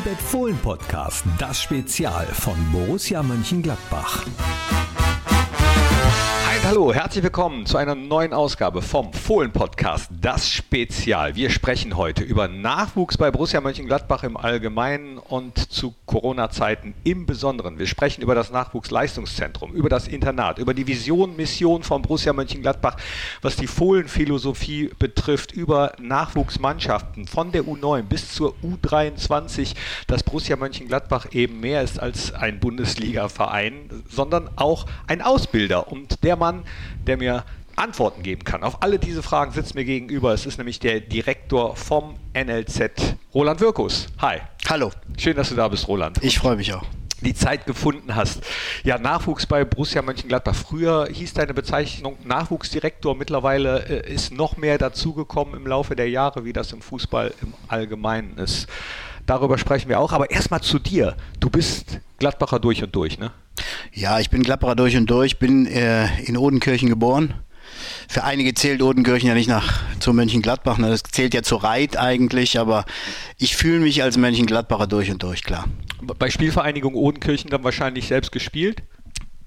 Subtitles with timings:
[0.00, 4.24] Unibet Fohlen Podcast, das Spezial von Borussia Mönchengladbach.
[6.62, 11.34] Hallo, herzlich willkommen zu einer neuen Ausgabe vom Fohlen Podcast, das Spezial.
[11.34, 17.78] Wir sprechen heute über Nachwuchs bei Borussia Mönchengladbach im Allgemeinen und zu Corona-Zeiten im Besonderen.
[17.78, 22.96] Wir sprechen über das Nachwuchsleistungszentrum, über das Internat, über die Vision, Mission von Borussia Mönchengladbach,
[23.40, 29.74] was die Fohlen-Philosophie betrifft, über Nachwuchsmannschaften von der U9 bis zur U23,
[30.06, 36.36] dass Borussia Mönchengladbach eben mehr ist als ein Bundesliga-Verein, sondern auch ein Ausbilder und der
[36.36, 36.49] Mann,
[37.06, 37.44] der mir
[37.80, 38.62] Antworten geben kann.
[38.62, 40.32] Auf alle diese Fragen sitzt mir gegenüber.
[40.34, 44.06] Es ist nämlich der Direktor vom NLZ, Roland Wirkus.
[44.18, 44.38] Hi.
[44.68, 44.90] Hallo.
[45.16, 46.22] Schön, dass du da bist, Roland.
[46.22, 46.84] Ich freue mich auch.
[47.22, 48.42] Die Zeit gefunden hast.
[48.82, 50.54] Ja, Nachwuchs bei Borussia Mönchengladbach.
[50.54, 53.14] Früher hieß deine Bezeichnung Nachwuchsdirektor.
[53.14, 57.52] Mittlerweile äh, ist noch mehr dazugekommen im Laufe der Jahre, wie das im Fußball im
[57.68, 58.68] Allgemeinen ist.
[59.26, 60.12] Darüber sprechen wir auch.
[60.12, 61.16] Aber erstmal zu dir.
[61.40, 63.32] Du bist Gladbacher durch und durch, ne?
[63.92, 67.34] Ja, ich bin Gladbacher durch und durch, bin äh, in Odenkirchen geboren.
[68.08, 70.88] Für einige zählt Odenkirchen ja nicht nach zu Mönchengladbach, ne?
[70.88, 72.84] das zählt ja zu Reit eigentlich, aber
[73.38, 75.66] ich fühle mich als Mönchengladbacher durch und durch, klar.
[76.02, 78.82] Bei Spielvereinigung Odenkirchen dann wahrscheinlich selbst gespielt?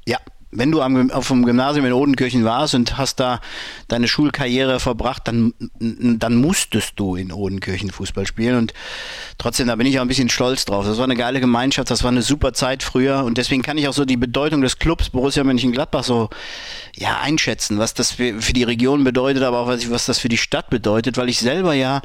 [0.07, 0.17] Ja,
[0.55, 3.39] wenn du am, auf dem Gymnasium in Odenkirchen warst und hast da
[3.87, 8.57] deine Schulkarriere verbracht, dann, dann musstest du in Odenkirchen Fußball spielen.
[8.57, 8.73] Und
[9.37, 10.85] trotzdem, da bin ich auch ein bisschen stolz drauf.
[10.85, 13.23] Das war eine geile Gemeinschaft, das war eine super Zeit früher.
[13.23, 16.29] Und deswegen kann ich auch so die Bedeutung des Clubs Borussia Mönchengladbach so
[16.95, 20.29] ja, einschätzen, was das für, für die Region bedeutet, aber auch was, was das für
[20.29, 22.01] die Stadt bedeutet, weil ich selber ja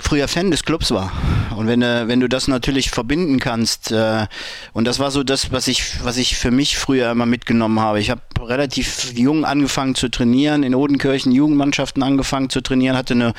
[0.00, 1.12] früher Fan des Clubs war.
[1.56, 4.26] Und wenn, äh, wenn du das natürlich verbinden kannst, äh,
[4.72, 8.00] und das war so das, was ich, was ich für mich früher immer mitgenommen habe.
[8.00, 13.34] Ich habe relativ jung angefangen zu trainieren, in Odenkirchen Jugendmannschaften angefangen zu trainieren, hatte eine,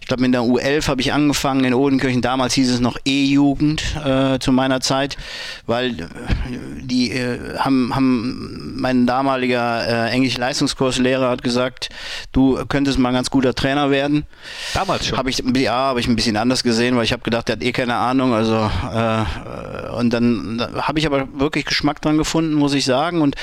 [0.00, 3.82] ich glaube mit der U11 habe ich angefangen in Odenkirchen, damals hieß es noch E-Jugend
[4.04, 5.16] äh, zu meiner Zeit,
[5.66, 6.04] weil äh,
[6.82, 11.88] die äh, haben, haben mein damaliger äh, Englisch-Leistungskurslehrer hat gesagt,
[12.32, 14.26] du könntest mal ein ganz guter Trainer werden.
[14.74, 15.18] Damals schon?
[15.18, 17.62] Habe ich, ja, habe ich ein bisschen anders gesehen, weil ich habe gedacht, der hat
[17.62, 22.74] eh keine Ahnung, also äh, und dann habe ich aber wirklich Geschmack dran gefunden, muss
[22.74, 23.34] ich sagen und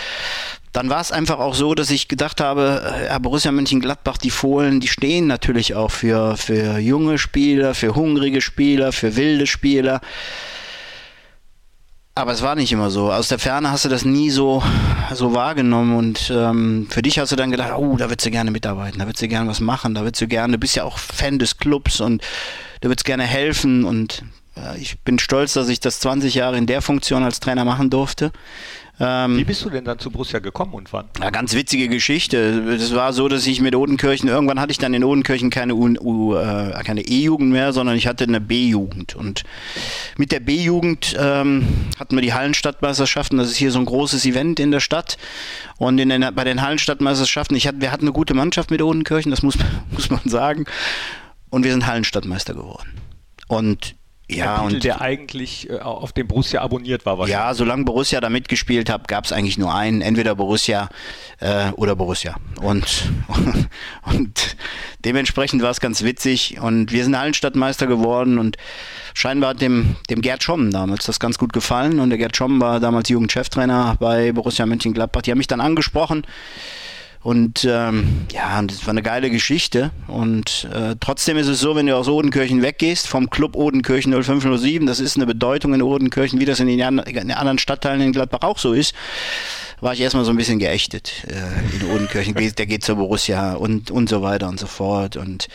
[0.72, 4.82] dann war es einfach auch so, dass ich gedacht habe, ja, Borussia Mönchengladbach, die Fohlen,
[4.82, 10.00] die stehen natürlich auch für, für junge Spieler, für hungrige Spieler, für wilde Spieler.
[12.16, 13.12] Aber es war nicht immer so.
[13.12, 14.62] Aus der Ferne hast du das nie so,
[15.14, 18.52] so wahrgenommen und ähm, für dich hast du dann gedacht, oh, da würdest du gerne
[18.52, 21.00] mitarbeiten, da würdest du gerne was machen, da würdest du gerne, du bist ja auch
[21.00, 22.22] Fan des Clubs und
[22.82, 24.24] du würdest gerne helfen und
[24.56, 27.90] ja, ich bin stolz, dass ich das 20 Jahre in der Funktion als Trainer machen
[27.90, 28.32] durfte.
[29.00, 31.06] Ähm, Wie bist du denn dann zu Borussia gekommen und wann?
[31.20, 32.38] Ja, ganz witzige Geschichte.
[32.70, 36.84] Es war so, dass ich mit Odenkirchen, irgendwann hatte ich dann in Odenkirchen keine, äh,
[36.84, 39.16] keine E-Jugend mehr, sondern ich hatte eine B-Jugend.
[39.16, 39.44] Und
[40.16, 41.68] mit der B-Jugend ähm,
[42.00, 43.40] hatten wir die Hallenstadtmeisterschaften.
[43.40, 45.18] Das ist hier so ein großes Event in der Stadt.
[45.78, 49.32] Und in den, bei den Hallenstadtmeisterschaften, ich hatte, wir hatten eine gute Mannschaft mit Odenkirchen,
[49.32, 49.58] das muss,
[49.92, 50.66] muss man sagen.
[51.50, 52.90] Und wir sind Hallenstadtmeister geworden.
[53.48, 53.96] Und
[54.30, 57.28] ja, ein Titel, und der eigentlich äh, auf dem Borussia abonniert war.
[57.28, 60.90] Ja, solange Borussia da mitgespielt hat, gab es eigentlich nur einen, entweder Borussia
[61.40, 62.36] äh, oder Borussia.
[62.62, 63.12] Und,
[64.04, 64.56] und
[65.04, 66.60] dementsprechend war es ganz witzig.
[66.62, 68.58] Und wir sind Hallenstadtmeister geworden und
[69.14, 72.00] scheinbar hat dem, dem Gerd Schomm damals das ganz gut gefallen.
[72.00, 75.22] Und der Gerd Schomm war damals Jugendcheftrainer bei Borussia Mönchengladbach.
[75.24, 76.26] Die haben mich dann angesprochen
[77.24, 79.92] und ähm, ja, das war eine geile Geschichte.
[80.08, 84.86] Und äh, trotzdem ist es so, wenn du aus Odenkirchen weggehst, vom Club Odenkirchen 0507,
[84.86, 88.12] das ist eine Bedeutung in Odenkirchen, wie das in den, in den anderen Stadtteilen in
[88.12, 88.94] Gladbach auch so ist,
[89.80, 92.34] war ich erstmal so ein bisschen geächtet äh, in Odenkirchen.
[92.36, 95.16] Der geht zur Borussia und, und so weiter und so fort.
[95.16, 95.48] Und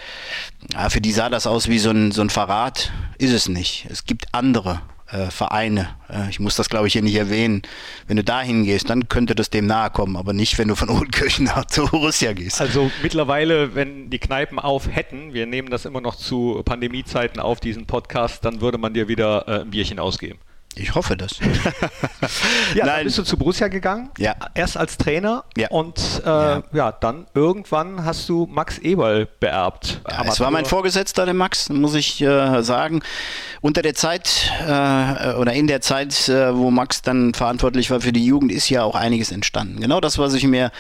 [0.73, 2.93] ja, für die sah das aus wie so ein, so ein Verrat.
[3.19, 3.87] Ist es nicht.
[3.91, 4.81] Es gibt andere
[5.11, 5.89] äh, Vereine.
[6.09, 7.63] Äh, ich muss das, glaube ich, hier nicht erwähnen.
[8.07, 10.89] Wenn du da hingehst, dann könnte das dem nahe kommen, aber nicht, wenn du von
[10.91, 12.61] Odenkirchen nach zu Borussia gehst.
[12.61, 17.61] Also mittlerweile, wenn die Kneipen auf hätten, wir nehmen das immer noch zu Pandemiezeiten auf,
[17.61, 20.39] diesen Podcast, dann würde man dir wieder äh, ein Bierchen ausgeben.
[20.79, 21.39] Ich hoffe das.
[22.75, 22.87] ja, Nein.
[22.87, 24.11] dann bist du zu Borussia gegangen.
[24.19, 24.35] Ja.
[24.55, 25.45] Erst als Trainer.
[25.57, 25.69] Ja.
[25.69, 26.63] Und äh, ja.
[26.73, 26.93] ja.
[26.93, 30.01] dann irgendwann hast du Max Eberl beerbt.
[30.09, 33.03] Ja, es war mein Vorgesetzter, der Max, muss ich äh, sagen.
[33.61, 38.13] Unter der Zeit äh, oder in der Zeit, äh, wo Max dann verantwortlich war für
[38.13, 39.81] die Jugend, ist ja auch einiges entstanden.
[39.81, 40.71] Genau das, was ich mir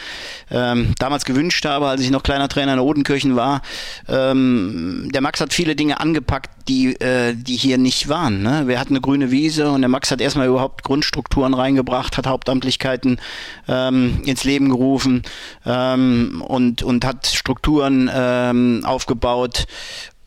[0.50, 3.62] ähm, damals gewünscht habe, als ich noch kleiner Trainer in Odenkirchen war.
[4.08, 8.42] Ähm, der Max hat viele Dinge angepackt, die, äh, die hier nicht waren.
[8.42, 8.66] Ne?
[8.66, 13.20] Wir hatten eine grüne Wiese und der Max hat erstmal überhaupt Grundstrukturen reingebracht, hat Hauptamtlichkeiten
[13.66, 15.22] ähm, ins Leben gerufen
[15.66, 19.66] ähm, und, und hat Strukturen ähm, aufgebaut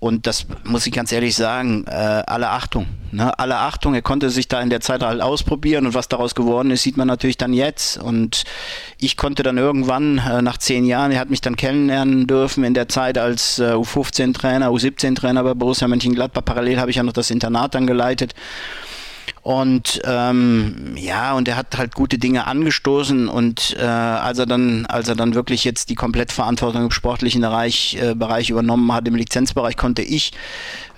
[0.01, 2.87] Und das muss ich ganz ehrlich sagen, äh, alle Achtung.
[3.11, 3.37] Ne?
[3.37, 6.71] Alle Achtung, er konnte sich da in der Zeit halt ausprobieren und was daraus geworden
[6.71, 7.99] ist, sieht man natürlich dann jetzt.
[7.99, 8.45] Und
[8.97, 12.73] ich konnte dann irgendwann äh, nach zehn Jahren, er hat mich dann kennenlernen dürfen in
[12.73, 16.45] der Zeit als äh, U15-Trainer, U17-Trainer bei Borussia Mönchengladbach.
[16.45, 18.33] Parallel habe ich ja noch das Internat dann geleitet.
[19.43, 24.85] Und ähm, ja, und er hat halt gute Dinge angestoßen und äh, als er dann,
[24.85, 29.15] als er dann wirklich jetzt die Komplettverantwortung im sportlichen Bereich, äh, Bereich übernommen hat, im
[29.15, 30.33] Lizenzbereich, konnte ich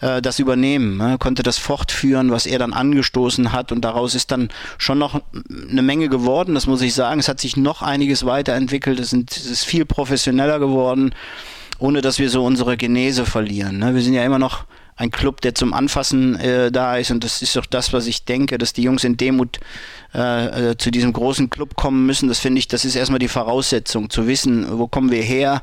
[0.01, 1.15] äh, das übernehmen, ne?
[1.19, 5.21] konnte das fortführen, was er dann angestoßen hat und daraus ist dann schon noch
[5.69, 7.21] eine Menge geworden, das muss ich sagen.
[7.21, 11.15] Es hat sich noch einiges weiterentwickelt, es, sind, es ist viel professioneller geworden,
[11.79, 13.77] ohne dass wir so unsere Genese verlieren.
[13.77, 13.95] Ne?
[13.95, 17.11] Wir sind ja immer noch ein Club, der zum Anfassen äh, da ist.
[17.11, 19.59] Und das ist auch das, was ich denke, dass die Jungs in Demut
[20.13, 22.29] äh, äh, zu diesem großen Club kommen müssen.
[22.29, 25.61] Das finde ich, das ist erstmal die Voraussetzung, zu wissen, wo kommen wir her.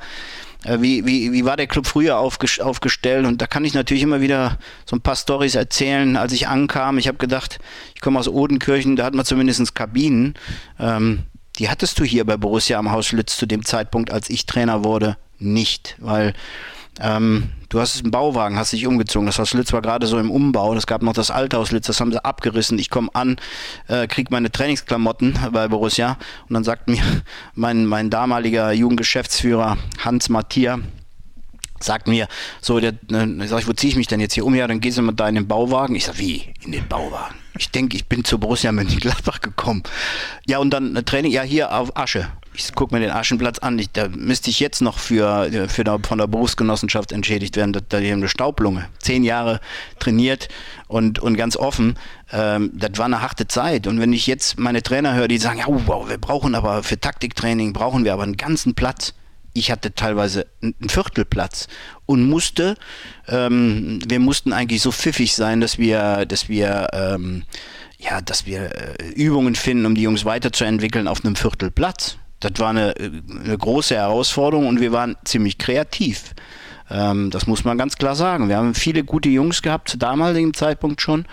[0.64, 3.26] Äh, wie, wie, wie war der Club früher aufgestellt?
[3.26, 6.16] Und da kann ich natürlich immer wieder so ein paar Stories erzählen.
[6.16, 7.58] Als ich ankam, ich habe gedacht,
[7.94, 10.34] ich komme aus Odenkirchen, da hat man zumindest Kabinen.
[10.78, 11.24] Ähm,
[11.58, 14.82] die hattest du hier bei Borussia am Haus Lütz zu dem Zeitpunkt, als ich Trainer
[14.84, 16.32] wurde, nicht, weil
[17.00, 19.26] ähm, du hast einen Bauwagen, hast dich umgezogen.
[19.26, 20.74] Das Haus Lütz war gerade so im Umbau.
[20.74, 22.78] Es gab noch das alte Haus Lütz, das haben sie abgerissen.
[22.78, 23.36] Ich komme an,
[23.88, 26.18] äh, krieg meine Trainingsklamotten bei Borussia
[26.48, 27.02] und dann sagt mir
[27.54, 30.80] mein, mein damaliger Jugendgeschäftsführer Hans Matthias,
[31.80, 32.28] sagt mir,
[32.60, 34.54] so, der, äh, sag ich, wo ziehe ich mich denn jetzt hier um?
[34.54, 35.96] Ja, dann gehst du mal da in den Bauwagen.
[35.96, 36.52] Ich sag, wie?
[36.62, 37.39] In den Bauwagen?
[37.58, 39.82] Ich denke, ich bin zu Borussia Mönchengladbach gekommen.
[40.46, 43.78] Ja, und dann äh, Training, ja, hier auf Asche ich gucke mir den Aschenplatz an,
[43.78, 47.80] ich, da müsste ich jetzt noch für, für der, von der Berufsgenossenschaft entschädigt werden, da,
[47.88, 48.88] da eine Staublunge.
[48.98, 49.60] Zehn Jahre
[49.98, 50.48] trainiert
[50.88, 51.98] und, und ganz offen,
[52.32, 53.86] ähm, das war eine harte Zeit.
[53.86, 56.98] Und wenn ich jetzt meine Trainer höre, die sagen, ja, wow, wir brauchen aber für
[56.98, 59.14] Taktiktraining, brauchen wir aber einen ganzen Platz.
[59.52, 61.66] Ich hatte teilweise einen Viertelplatz
[62.06, 62.76] und musste,
[63.28, 67.44] ähm, wir mussten eigentlich so pfiffig sein, dass wir, dass wir, ähm,
[67.98, 68.70] ja, dass wir
[69.00, 73.94] äh, Übungen finden, um die Jungs weiterzuentwickeln auf einem Viertelplatz das war eine, eine große
[73.94, 76.34] Herausforderung und wir waren ziemlich kreativ.
[76.90, 78.48] Ähm, das muss man ganz klar sagen.
[78.48, 81.26] Wir haben viele gute Jungs gehabt, zu damaligen Zeitpunkt schon.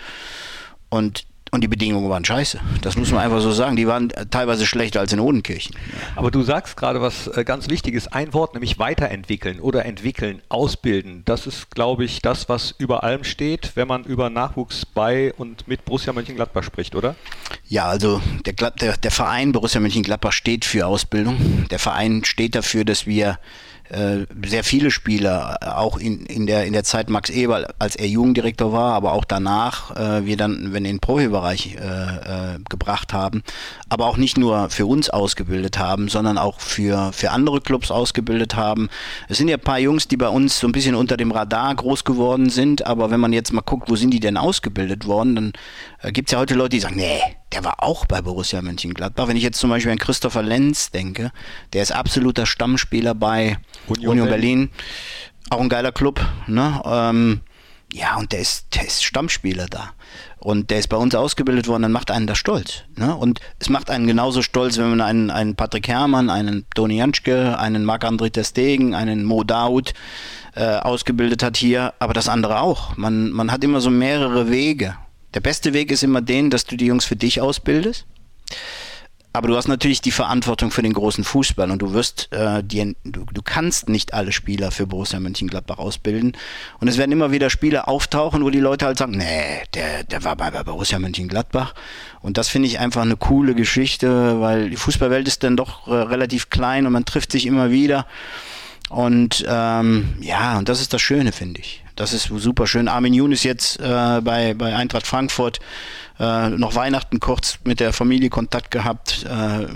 [0.90, 2.60] Und und die Bedingungen waren scheiße.
[2.82, 3.76] Das muss man einfach so sagen.
[3.76, 5.74] Die waren teilweise schlechter als in Odenkirchen.
[6.16, 11.22] Aber du sagst gerade was äh, ganz Wichtiges, ein Wort, nämlich weiterentwickeln oder entwickeln, ausbilden.
[11.24, 15.68] Das ist, glaube ich, das, was über allem steht, wenn man über Nachwuchs bei und
[15.68, 17.14] mit Borussia Mönchengladbach spricht, oder?
[17.66, 21.66] Ja, also der, der, der Verein Borussia Mönchengladbach steht für Ausbildung.
[21.70, 23.38] Der Verein steht dafür, dass wir
[23.90, 27.96] äh, sehr viele Spieler, äh, auch in, in, der, in der Zeit Max Eberl, als
[27.96, 32.58] er Jugenddirektor war, aber auch danach, äh, wir dann, wenn in den Profibereich äh, äh,
[32.68, 33.42] gebracht haben,
[33.88, 38.56] aber auch nicht nur für uns ausgebildet haben, sondern auch für, für andere Clubs ausgebildet
[38.56, 38.88] haben.
[39.28, 41.74] Es sind ja ein paar Jungs, die bei uns so ein bisschen unter dem Radar
[41.74, 45.34] groß geworden sind, aber wenn man jetzt mal guckt, wo sind die denn ausgebildet worden,
[45.34, 45.52] dann
[46.02, 47.20] äh, gibt es ja heute Leute, die sagen, nee,
[47.52, 49.28] der war auch bei Borussia Mönchengladbach.
[49.28, 51.32] Wenn ich jetzt zum Beispiel an Christopher Lenz denke,
[51.72, 54.68] der ist absoluter Stammspieler bei Union, Union Berlin.
[54.68, 54.70] Berlin.
[55.50, 56.24] Auch ein geiler Club.
[56.46, 56.80] Ne?
[56.84, 57.40] Ähm,
[57.92, 59.90] ja, und der ist, der ist Stammspieler da.
[60.38, 62.84] Und der ist bei uns ausgebildet worden, dann macht einen das stolz.
[62.96, 63.14] Ne?
[63.16, 67.58] Und es macht einen genauso stolz, wenn man einen, einen Patrick Herrmann, einen Toni Janschke,
[67.58, 69.94] einen Marc-André Testegen, einen Mo Daud
[70.54, 72.96] äh, ausgebildet hat hier, aber das andere auch.
[72.96, 74.96] Man, man hat immer so mehrere Wege.
[75.38, 78.06] Der beste Weg ist immer den, dass du die Jungs für dich ausbildest.
[79.32, 82.96] Aber du hast natürlich die Verantwortung für den großen Fußball und du wirst, äh, die,
[83.04, 86.36] du, du kannst nicht alle Spieler für Borussia Mönchengladbach ausbilden.
[86.80, 90.24] Und es werden immer wieder Spieler auftauchen, wo die Leute halt sagen, nee, der, der
[90.24, 91.72] war bei, bei Borussia Mönchengladbach.
[92.20, 95.92] Und das finde ich einfach eine coole Geschichte, weil die Fußballwelt ist dann doch äh,
[95.92, 98.08] relativ klein und man trifft sich immer wieder.
[98.88, 101.84] Und ähm, ja, und das ist das Schöne, finde ich.
[101.98, 102.86] Das ist super schön.
[102.86, 105.58] Armin Jun ist jetzt äh, bei, bei Eintracht Frankfurt
[106.18, 109.24] äh, noch Weihnachten kurz mit der Familie Kontakt gehabt.
[109.24, 109.66] Äh,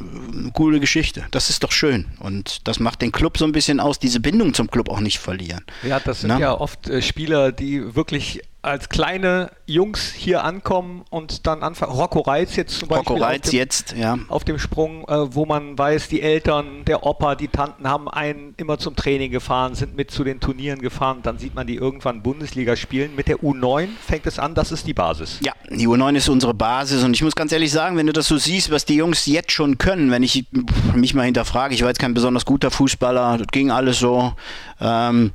[0.52, 1.24] coole Geschichte.
[1.30, 2.06] Das ist doch schön.
[2.18, 5.18] Und das macht den Club so ein bisschen aus, diese Bindung zum Club auch nicht
[5.18, 5.64] verlieren.
[5.82, 6.38] Ja, das sind Na?
[6.38, 11.92] ja oft äh, Spieler, die wirklich als kleine Jungs hier ankommen und dann anfangen.
[11.92, 13.14] Rocco Reitz jetzt zum Beispiel.
[13.14, 14.16] Rocco Reitz jetzt, ja.
[14.28, 18.54] Auf dem Sprung, äh, wo man weiß, die Eltern, der Opa, die Tanten haben einen
[18.58, 21.18] immer zum Training gefahren, sind mit zu den Turnieren gefahren.
[21.24, 23.16] Dann sieht man die irgendwann Bundesliga spielen.
[23.16, 25.40] Mit der U9 fängt es an, das ist die Basis.
[25.42, 28.26] Ja, die U9 ist unsere Basis und ich muss ganz ehrlich sagen, wenn du das
[28.26, 30.46] so siehst, was die Jungs jetzt schon können, wenn ich
[30.94, 34.32] mich mal hinterfrage, ich war jetzt kein besonders guter Fußballer, das ging alles so.
[34.80, 35.32] Ähm,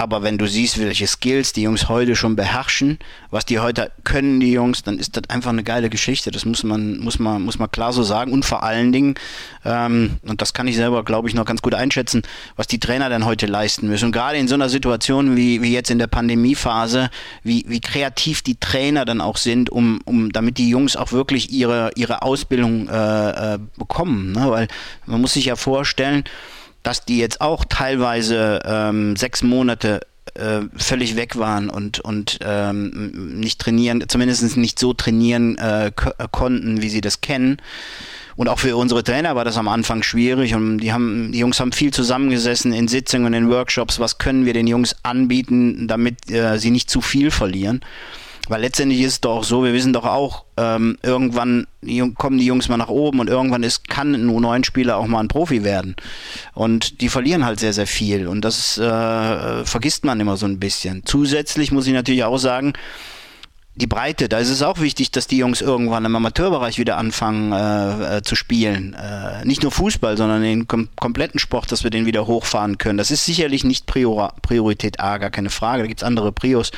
[0.00, 2.98] Aber wenn du siehst, welche Skills die Jungs heute schon beherrschen,
[3.30, 6.30] was die heute können, die Jungs, dann ist das einfach eine geile Geschichte.
[6.30, 8.32] Das muss man, muss man, muss man klar so sagen.
[8.32, 9.16] Und vor allen Dingen,
[9.62, 12.22] ähm, und das kann ich selber, glaube ich, noch ganz gut einschätzen,
[12.56, 14.06] was die Trainer dann heute leisten müssen.
[14.06, 17.10] Und gerade in so einer Situation wie, wie jetzt in der Pandemiephase,
[17.42, 21.52] wie, wie kreativ die Trainer dann auch sind, um, um damit die Jungs auch wirklich
[21.52, 24.32] ihre, ihre Ausbildung äh, äh, bekommen.
[24.32, 24.50] Ne?
[24.50, 24.68] Weil
[25.04, 26.24] man muss sich ja vorstellen,
[26.82, 30.00] dass die jetzt auch teilweise ähm, sechs Monate
[30.34, 35.92] äh, völlig weg waren und, und ähm, nicht trainieren, zumindest nicht so trainieren äh, äh,
[36.30, 37.58] konnten, wie sie das kennen.
[38.36, 40.54] Und auch für unsere Trainer war das am Anfang schwierig.
[40.54, 43.98] Und die haben, die Jungs haben viel zusammengesessen in Sitzungen, in Workshops.
[43.98, 47.80] Was können wir den Jungs anbieten, damit äh, sie nicht zu viel verlieren?
[48.48, 51.66] Weil letztendlich ist es doch so, wir wissen doch auch, ähm, irgendwann
[52.16, 55.28] kommen die Jungs mal nach oben und irgendwann ist, kann ein U9-Spieler auch mal ein
[55.28, 55.94] Profi werden.
[56.54, 58.26] Und die verlieren halt sehr, sehr viel.
[58.26, 61.02] Und das äh, vergisst man immer so ein bisschen.
[61.04, 62.72] Zusätzlich muss ich natürlich auch sagen,
[63.76, 67.52] die Breite, da ist es auch wichtig, dass die Jungs irgendwann im Amateurbereich wieder anfangen
[67.52, 68.94] äh, äh, zu spielen.
[68.94, 72.98] Äh, nicht nur Fußball, sondern den kom kompletten Sport, dass wir den wieder hochfahren können.
[72.98, 75.82] Das ist sicherlich nicht Prior Priorität A, gar keine Frage.
[75.82, 76.72] Da gibt es andere Prios.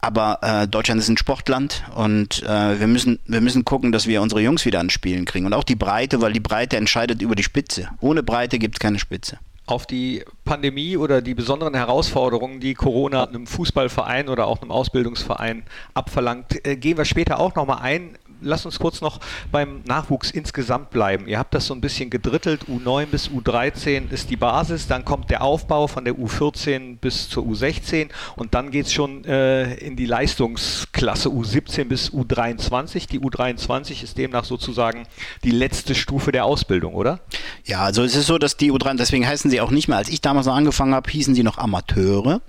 [0.00, 4.22] Aber äh, Deutschland ist ein Sportland und äh, wir, müssen, wir müssen gucken, dass wir
[4.22, 5.46] unsere Jungs wieder ans Spielen kriegen.
[5.46, 7.88] Und auch die Breite, weil die Breite entscheidet über die Spitze.
[8.00, 9.38] Ohne Breite gibt es keine Spitze
[9.68, 15.62] auf die Pandemie oder die besonderen Herausforderungen, die Corona einem Fußballverein oder auch einem Ausbildungsverein
[15.94, 20.90] abverlangt, äh, gehen wir später auch nochmal ein lass uns kurz noch beim Nachwuchs insgesamt
[20.90, 21.26] bleiben.
[21.26, 22.62] Ihr habt das so ein bisschen gedrittelt.
[22.68, 27.44] U9 bis U13 ist die Basis, dann kommt der Aufbau von der U14 bis zur
[27.44, 33.08] U16 und dann geht es schon äh, in die Leistungsklasse U17 bis U23.
[33.08, 35.06] Die U23 ist demnach sozusagen
[35.44, 37.20] die letzte Stufe der Ausbildung, oder?
[37.64, 40.08] Ja, also es ist so, dass die U23, deswegen heißen sie auch nicht mehr, als
[40.08, 42.40] ich damals noch angefangen habe, hießen sie noch Amateure.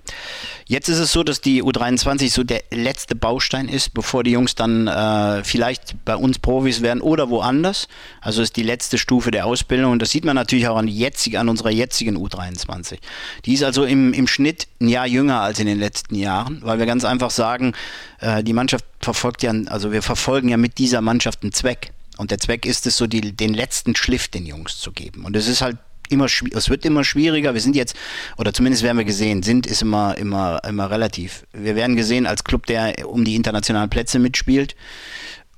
[0.65, 4.53] Jetzt ist es so, dass die U23 so der letzte Baustein ist, bevor die Jungs
[4.53, 7.87] dann äh, vielleicht bei uns Profis werden oder woanders.
[8.21, 10.97] Also ist die letzte Stufe der Ausbildung und das sieht man natürlich auch an, die
[10.97, 12.97] jetzige, an unserer jetzigen U23.
[13.45, 16.79] Die ist also im, im Schnitt ein Jahr jünger als in den letzten Jahren, weil
[16.79, 17.73] wir ganz einfach sagen,
[18.19, 21.91] äh, die Mannschaft verfolgt ja, also wir verfolgen ja mit dieser Mannschaft einen Zweck.
[22.17, 25.23] Und der Zweck ist es so, die, den letzten Schliff den Jungs zu geben.
[25.23, 25.77] Und es ist halt
[26.09, 27.53] immer es wird immer schwieriger.
[27.53, 27.95] Wir sind jetzt,
[28.37, 31.45] oder zumindest werden wir gesehen, sind ist immer, immer, immer relativ.
[31.53, 34.75] Wir werden gesehen als Club, der um die internationalen Plätze mitspielt.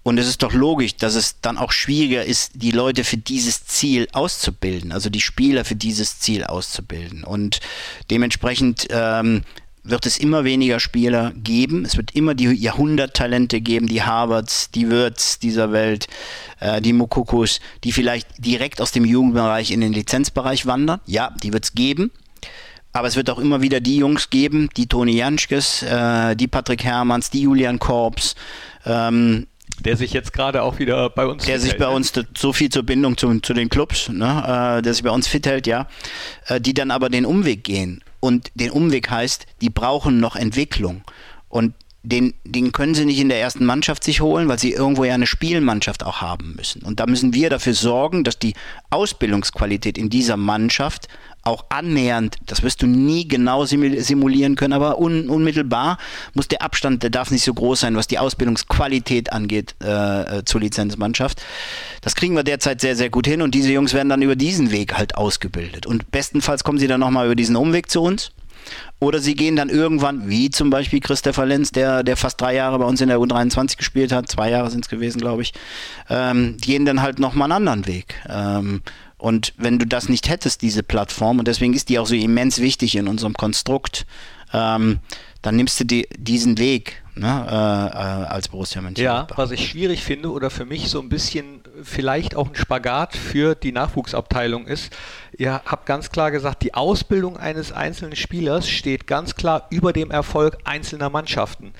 [0.03, 3.65] Und es ist doch logisch, dass es dann auch schwieriger ist, die Leute für dieses
[3.65, 7.23] Ziel auszubilden, also die Spieler für dieses Ziel auszubilden.
[7.23, 7.59] Und
[8.09, 9.43] dementsprechend ähm,
[9.83, 11.85] wird es immer weniger Spieler geben.
[11.85, 16.07] Es wird immer die Jahrhunderttalente geben, die Harvards, die Würz dieser Welt,
[16.59, 20.99] äh, die Mokukus, die vielleicht direkt aus dem Jugendbereich in den Lizenzbereich wandern.
[21.05, 22.11] Ja, die wird es geben.
[22.93, 26.83] Aber es wird auch immer wieder die Jungs geben, die Toni Janschkes, äh, die Patrick
[26.83, 28.35] Hermanns, die Julian Korps,
[28.85, 29.47] ähm,
[29.81, 31.91] der sich jetzt gerade auch wieder bei uns Der sich bei ne?
[31.91, 35.27] uns so viel zur Bindung zu, zu den Clubs, ne, äh, der sich bei uns
[35.27, 35.87] fit hält, ja,
[36.47, 38.03] äh, die dann aber den Umweg gehen.
[38.19, 41.01] Und den Umweg heißt, die brauchen noch Entwicklung.
[41.49, 41.73] Und
[42.03, 45.13] den, den können sie nicht in der ersten Mannschaft sich holen, weil sie irgendwo ja
[45.13, 46.81] eine Spielmannschaft auch haben müssen.
[46.81, 48.55] Und da müssen wir dafür sorgen, dass die
[48.89, 51.07] Ausbildungsqualität in dieser Mannschaft
[51.43, 55.97] auch annähernd, das wirst du nie genau simulieren können, aber un, unmittelbar
[56.33, 60.45] muss der Abstand, der darf nicht so groß sein, was die Ausbildungsqualität angeht äh, äh,
[60.45, 61.41] zur Lizenzmannschaft.
[62.01, 64.71] Das kriegen wir derzeit sehr, sehr gut hin und diese Jungs werden dann über diesen
[64.71, 65.85] Weg halt ausgebildet.
[65.85, 68.31] Und bestenfalls kommen sie dann nochmal über diesen Umweg zu uns.
[68.99, 72.77] Oder sie gehen dann irgendwann, wie zum Beispiel Christopher Lenz, der, der fast drei Jahre
[72.79, 75.53] bei uns in der U23 gespielt hat, zwei Jahre sind es gewesen, glaube ich,
[76.09, 78.15] ähm, gehen dann halt nochmal einen anderen Weg.
[78.29, 78.81] Ähm,
[79.17, 82.59] und wenn du das nicht hättest, diese Plattform, und deswegen ist die auch so immens
[82.59, 84.05] wichtig in unserem Konstrukt,
[84.53, 84.99] ähm,
[85.41, 89.37] dann nimmst du die, diesen Weg ne, äh, äh, als Borussia Mönchengladbach.
[89.37, 93.15] Ja, was ich schwierig finde oder für mich so ein bisschen vielleicht auch ein Spagat
[93.15, 94.95] für die Nachwuchsabteilung ist,
[95.37, 100.11] ihr habt ganz klar gesagt, die Ausbildung eines einzelnen Spielers steht ganz klar über dem
[100.11, 101.73] Erfolg einzelner Mannschaften.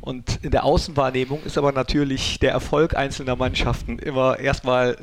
[0.00, 4.96] Und in der Außenwahrnehmung ist aber natürlich der Erfolg einzelner Mannschaften immer erstmal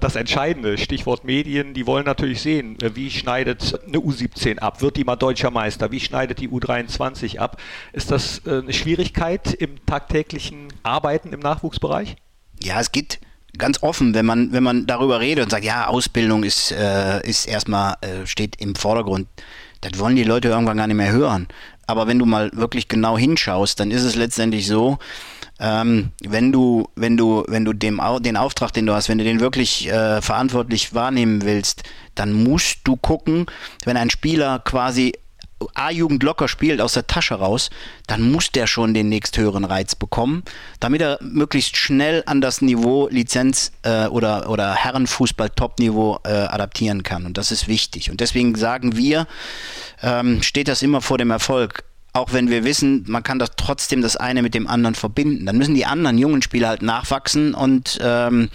[0.00, 0.78] das Entscheidende.
[0.78, 4.82] Stichwort Medien, die wollen natürlich sehen, wie schneidet eine U17 ab?
[4.82, 5.92] Wird die mal deutscher Meister?
[5.92, 7.60] Wie schneidet die U23 ab?
[7.92, 12.16] Ist das äh, eine Schwierigkeit im tagtäglichen Arbeiten im Nachwuchsbereich?
[12.60, 13.20] Ja, es geht
[13.58, 17.46] ganz offen, wenn man, wenn man darüber redet und sagt, ja, Ausbildung ist, äh, ist
[17.46, 19.28] erstmal, äh, steht im Vordergrund.
[19.80, 21.46] Das wollen die Leute irgendwann gar nicht mehr hören.
[21.86, 24.98] Aber wenn du mal wirklich genau hinschaust, dann ist es letztendlich so,
[25.60, 29.24] ähm, wenn du, wenn du, wenn du dem, den Auftrag, den du hast, wenn du
[29.24, 31.82] den wirklich äh, verantwortlich wahrnehmen willst,
[32.14, 33.46] dann musst du gucken,
[33.84, 35.14] wenn ein Spieler quasi
[35.74, 37.70] A-Jugend locker spielt aus der Tasche raus,
[38.06, 40.42] dann muss der schon den nächsthöheren Reiz bekommen,
[40.80, 47.26] damit er möglichst schnell an das Niveau Lizenz äh, oder, oder Herrenfußball-Top-Niveau äh, adaptieren kann.
[47.26, 48.10] Und das ist wichtig.
[48.10, 49.26] Und deswegen sagen wir,
[50.02, 51.84] ähm, steht das immer vor dem Erfolg
[52.14, 55.46] auch wenn wir wissen, man kann das trotzdem das eine mit dem anderen verbinden.
[55.46, 58.48] Dann müssen die anderen jungen Spieler halt nachwachsen und, ähm,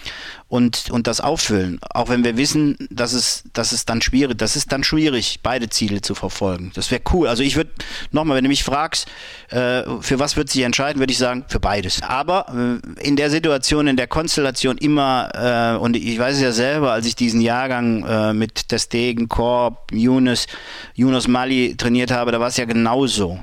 [0.54, 1.80] und, und das auffüllen.
[1.96, 5.68] Auch wenn wir wissen, dass es, dass es dann schwierig, das ist dann schwierig, beide
[5.68, 6.72] Ziele zu verfolgen.
[6.76, 7.28] Das wäre cool.
[7.28, 7.72] Also ich würde,
[8.12, 9.08] nochmal, wenn du mich fragst,
[9.50, 12.04] äh, für was wird sich entscheiden, würde ich sagen, für beides.
[12.04, 16.52] Aber äh, in der Situation, in der Konstellation immer, äh, und ich weiß es ja
[16.52, 20.46] selber, als ich diesen Jahrgang äh, mit Testegen, Korb, Yunus,
[20.94, 23.40] Yunus Mali trainiert habe, da war es ja genauso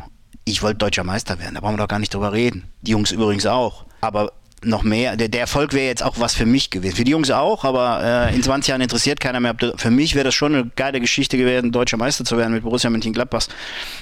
[0.46, 2.64] ich wollte deutscher Meister werden, da brauchen wir doch gar nicht drüber reden.
[2.80, 3.84] Die Jungs übrigens auch.
[4.00, 6.96] Aber noch mehr, der, der Erfolg wäre jetzt auch was für mich gewesen.
[6.96, 9.54] Für die Jungs auch, aber äh, in 20 Jahren interessiert keiner mehr.
[9.76, 12.90] Für mich wäre das schon eine geile Geschichte gewesen, deutscher Meister zu werden mit Borussia
[12.90, 13.46] Mönchengladbach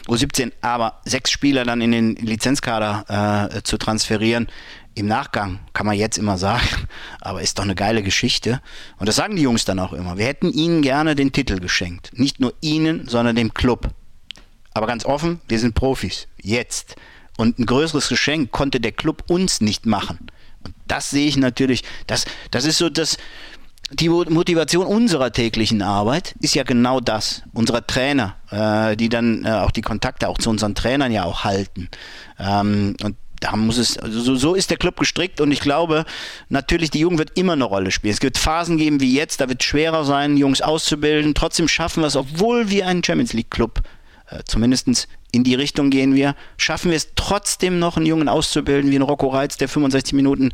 [0.06, 0.52] U17.
[0.60, 4.48] Aber sechs Spieler dann in den Lizenzkader äh, zu transferieren,
[4.94, 6.66] im Nachgang kann man jetzt immer sagen,
[7.20, 8.60] aber ist doch eine geile Geschichte.
[8.98, 10.18] Und das sagen die Jungs dann auch immer.
[10.18, 12.10] Wir hätten ihnen gerne den Titel geschenkt.
[12.14, 13.90] Nicht nur ihnen, sondern dem Club.
[14.74, 16.26] Aber ganz offen, wir sind Profis.
[16.42, 16.96] Jetzt.
[17.36, 20.30] Und ein größeres Geschenk konnte der Club uns nicht machen.
[20.86, 23.16] Das sehe ich natürlich, das, das ist so das,
[23.90, 27.42] die Motivation unserer täglichen Arbeit ist ja genau das.
[27.54, 31.44] Unserer Trainer, äh, die dann äh, auch die Kontakte auch zu unseren Trainern ja auch
[31.44, 31.88] halten.
[32.38, 36.04] Ähm, und da muss es, also so, so ist der Club gestrickt und ich glaube,
[36.48, 38.12] natürlich, die Jugend wird immer eine Rolle spielen.
[38.12, 41.34] Es wird Phasen geben wie jetzt, da wird es schwerer sein, Jungs auszubilden.
[41.34, 43.82] Trotzdem schaffen wir es, obwohl wir ein Champions League Club
[44.30, 46.34] äh, zumindest in die Richtung gehen wir.
[46.56, 50.52] Schaffen wir es trotzdem noch, einen Jungen auszubilden, wie ein Rocco Reitz, der 65 Minuten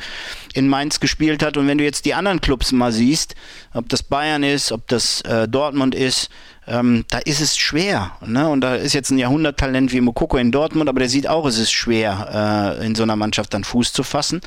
[0.52, 1.56] in Mainz gespielt hat.
[1.56, 3.34] Und wenn du jetzt die anderen Clubs mal siehst,
[3.72, 6.28] ob das Bayern ist, ob das äh, Dortmund ist,
[6.66, 8.12] ähm, da ist es schwer.
[8.24, 8.48] Ne?
[8.48, 11.58] Und da ist jetzt ein Jahrhunderttalent wie Mokoko in Dortmund, aber der sieht auch, es
[11.58, 14.40] ist schwer, äh, in so einer Mannschaft dann Fuß zu fassen.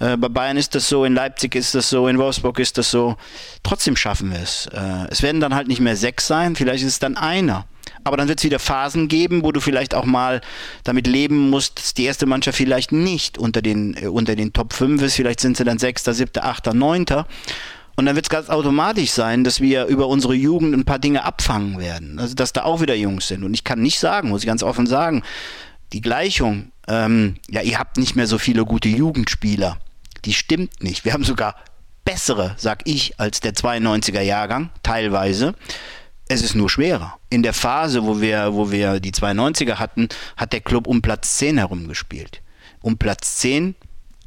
[0.00, 2.90] Äh, bei Bayern ist das so, in Leipzig ist das so, in Wolfsburg ist das
[2.90, 3.16] so.
[3.62, 4.66] Trotzdem schaffen wir es.
[4.66, 7.66] Äh, es werden dann halt nicht mehr sechs sein, vielleicht ist es dann einer.
[8.04, 10.40] Aber dann wird es wieder Phasen geben, wo du vielleicht auch mal
[10.84, 14.72] damit leben musst, dass die erste Mannschaft vielleicht nicht unter den, äh, unter den Top
[14.72, 15.14] 5 ist.
[15.14, 17.26] Vielleicht sind sie dann Sechster, Siebter, Achter, Neunter.
[17.94, 21.24] Und dann wird es ganz automatisch sein, dass wir über unsere Jugend ein paar Dinge
[21.24, 22.18] abfangen werden.
[22.18, 23.44] Also dass da auch wieder Jungs sind.
[23.44, 25.22] Und ich kann nicht sagen, muss ich ganz offen sagen,
[25.92, 29.78] die Gleichung, ähm, ja, ihr habt nicht mehr so viele gute Jugendspieler.
[30.24, 31.04] Die stimmt nicht.
[31.04, 31.56] Wir haben sogar
[32.04, 35.54] bessere, sag ich, als der 92er Jahrgang, teilweise.
[36.28, 37.18] Es ist nur schwerer.
[37.30, 41.36] In der Phase, wo wir, wo wir die 92er hatten, hat der Club um Platz
[41.38, 42.42] 10 herumgespielt.
[42.80, 43.74] Um Platz 10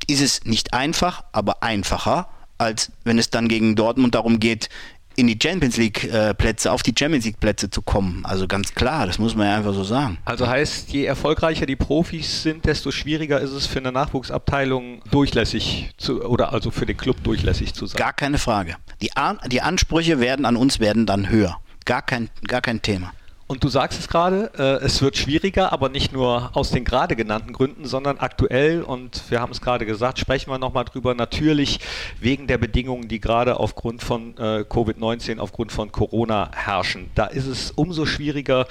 [0.08, 4.70] ist es nicht einfach, aber einfacher, als wenn es dann gegen Dortmund darum geht,
[5.16, 8.26] in die Champions League äh, Plätze, auf die Champions League Plätze zu kommen.
[8.26, 10.18] Also ganz klar, das muss man ja einfach so sagen.
[10.26, 15.92] Also heißt, je erfolgreicher die Profis sind, desto schwieriger ist es für eine Nachwuchsabteilung durchlässig
[15.98, 17.98] zu, oder also für den Club durchlässig zu sein.
[17.98, 18.76] Gar keine Frage.
[19.02, 19.12] Die,
[19.48, 21.60] die Ansprüche werden an uns werden dann höher.
[21.86, 23.14] Gar kein, gar kein Thema.
[23.48, 27.16] Und du sagst es gerade, äh, es wird schwieriger, aber nicht nur aus den gerade
[27.16, 31.80] genannten Gründen, sondern aktuell, und wir haben es gerade gesagt, sprechen wir nochmal drüber, natürlich
[32.20, 37.12] wegen der Bedingungen, die gerade aufgrund von äh, Covid-19, aufgrund von Corona herrschen.
[37.14, 38.66] Da ist es umso schwieriger,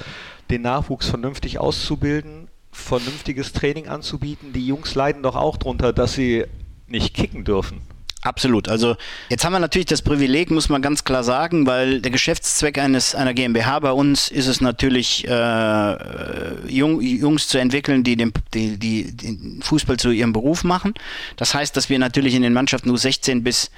[0.50, 4.52] den Nachwuchs vernünftig auszubilden, vernünftiges Training anzubieten.
[4.52, 6.46] Die Jungs leiden doch auch darunter, dass sie
[6.88, 7.80] nicht kicken dürfen.
[8.24, 8.70] Absolut.
[8.70, 8.96] Also
[9.28, 13.14] jetzt haben wir natürlich das Privileg, muss man ganz klar sagen, weil der Geschäftszweck eines
[13.14, 18.78] einer GmbH bei uns ist es natürlich, äh, Jung, Jungs zu entwickeln, die den, die,
[18.78, 20.94] die den Fußball zu ihrem Beruf machen.
[21.36, 23.70] Das heißt, dass wir natürlich in den Mannschaften U16 bis,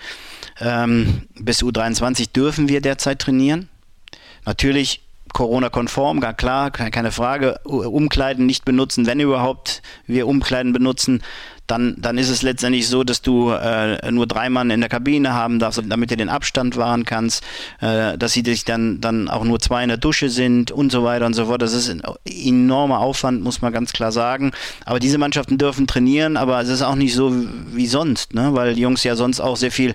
[0.60, 3.68] ähm, bis U23 dürfen wir derzeit trainieren.
[4.44, 7.58] Natürlich Corona-konform, gar klar, keine Frage.
[7.64, 11.22] Umkleiden nicht benutzen, wenn überhaupt wir Umkleiden benutzen
[11.66, 15.34] dann, dann ist es letztendlich so, dass du äh, nur drei Mann in der Kabine
[15.34, 17.42] haben darfst, damit du den Abstand wahren kannst,
[17.80, 21.02] äh, dass sie dich dann, dann auch nur zwei in der Dusche sind und so
[21.04, 21.62] weiter und so fort.
[21.62, 24.52] Das ist ein enormer Aufwand, muss man ganz klar sagen.
[24.84, 27.34] Aber diese Mannschaften dürfen trainieren, aber es ist auch nicht so
[27.72, 28.54] wie sonst, ne?
[28.54, 29.94] weil die Jungs ja sonst auch sehr viel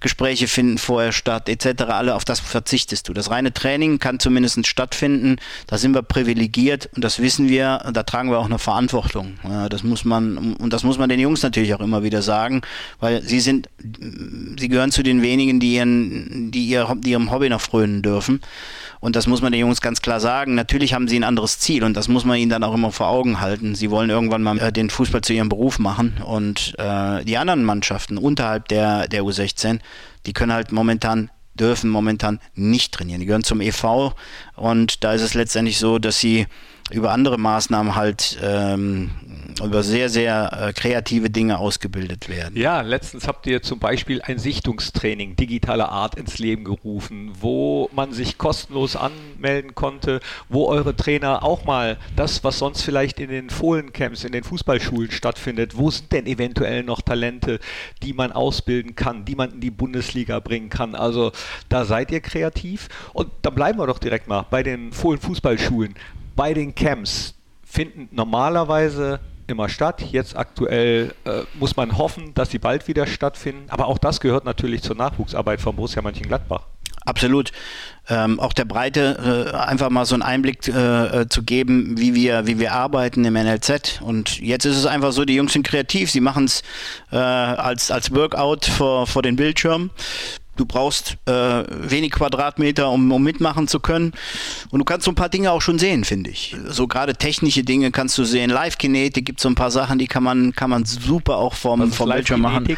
[0.00, 1.82] Gespräche finden vorher statt, etc.
[1.88, 3.12] Alle auf das verzichtest du.
[3.12, 5.36] Das reine Training kann zumindest stattfinden.
[5.66, 7.82] Da sind wir privilegiert und das wissen wir.
[7.92, 9.38] Da tragen wir auch eine Verantwortung.
[9.68, 12.62] Das muss man und das muss man den Jungs natürlich auch immer wieder sagen,
[12.98, 13.68] weil sie sind,
[14.58, 18.40] sie gehören zu den wenigen, die, ihren, die, ihr, die ihrem Hobby noch frönen dürfen.
[19.00, 20.54] Und das muss man den Jungs ganz klar sagen.
[20.54, 23.08] Natürlich haben sie ein anderes Ziel und das muss man ihnen dann auch immer vor
[23.08, 23.74] Augen halten.
[23.74, 27.64] Sie wollen irgendwann mal äh, den Fußball zu ihrem Beruf machen und äh, die anderen
[27.64, 29.80] Mannschaften unterhalb der, der U16,
[30.26, 33.20] die können halt momentan dürfen momentan nicht trainieren.
[33.20, 34.12] Die gehören zum EV
[34.56, 36.46] und da ist es letztendlich so, dass sie
[36.92, 39.10] über andere Maßnahmen halt ähm,
[39.64, 42.56] über sehr, sehr äh, kreative Dinge ausgebildet werden.
[42.56, 48.12] Ja, letztens habt ihr zum Beispiel ein Sichtungstraining digitaler Art ins Leben gerufen, wo man
[48.12, 53.50] sich kostenlos anmelden konnte, wo eure Trainer auch mal das, was sonst vielleicht in den
[53.50, 57.60] Fohlencamps, in den Fußballschulen stattfindet, wo sind denn eventuell noch Talente,
[58.02, 60.94] die man ausbilden kann, die man in die Bundesliga bringen kann.
[60.94, 61.32] Also
[61.68, 62.88] da seid ihr kreativ.
[63.12, 65.94] Und da bleiben wir doch direkt mal bei den Fohlen-Fußballschulen
[66.36, 70.02] bei den Camps finden normalerweise immer statt.
[70.10, 73.68] Jetzt aktuell äh, muss man hoffen, dass sie bald wieder stattfinden.
[73.68, 76.66] Aber auch das gehört natürlich zur Nachwuchsarbeit von Borussia Mönchengladbach.
[77.06, 77.50] Absolut.
[78.08, 82.14] Ähm, auch der Breite äh, einfach mal so einen Einblick äh, äh zu geben, wie
[82.14, 84.00] wir, wie wir arbeiten im NLZ.
[84.02, 86.62] Und jetzt ist es einfach so, die Jungs sind kreativ, sie machen es
[87.10, 89.90] äh, als, als Workout vor, vor den Bildschirmen.
[90.60, 91.32] Du brauchst äh,
[91.70, 94.12] wenig Quadratmeter, um, um, mitmachen zu können.
[94.68, 96.54] Und du kannst so ein paar Dinge auch schon sehen, finde ich.
[96.68, 98.50] So gerade technische Dinge kannst du sehen.
[98.50, 102.10] Live-Kinetik gibt so ein paar Sachen, die kann man, kann man super auch vom, vom
[102.10, 102.76] Bildschirm machen.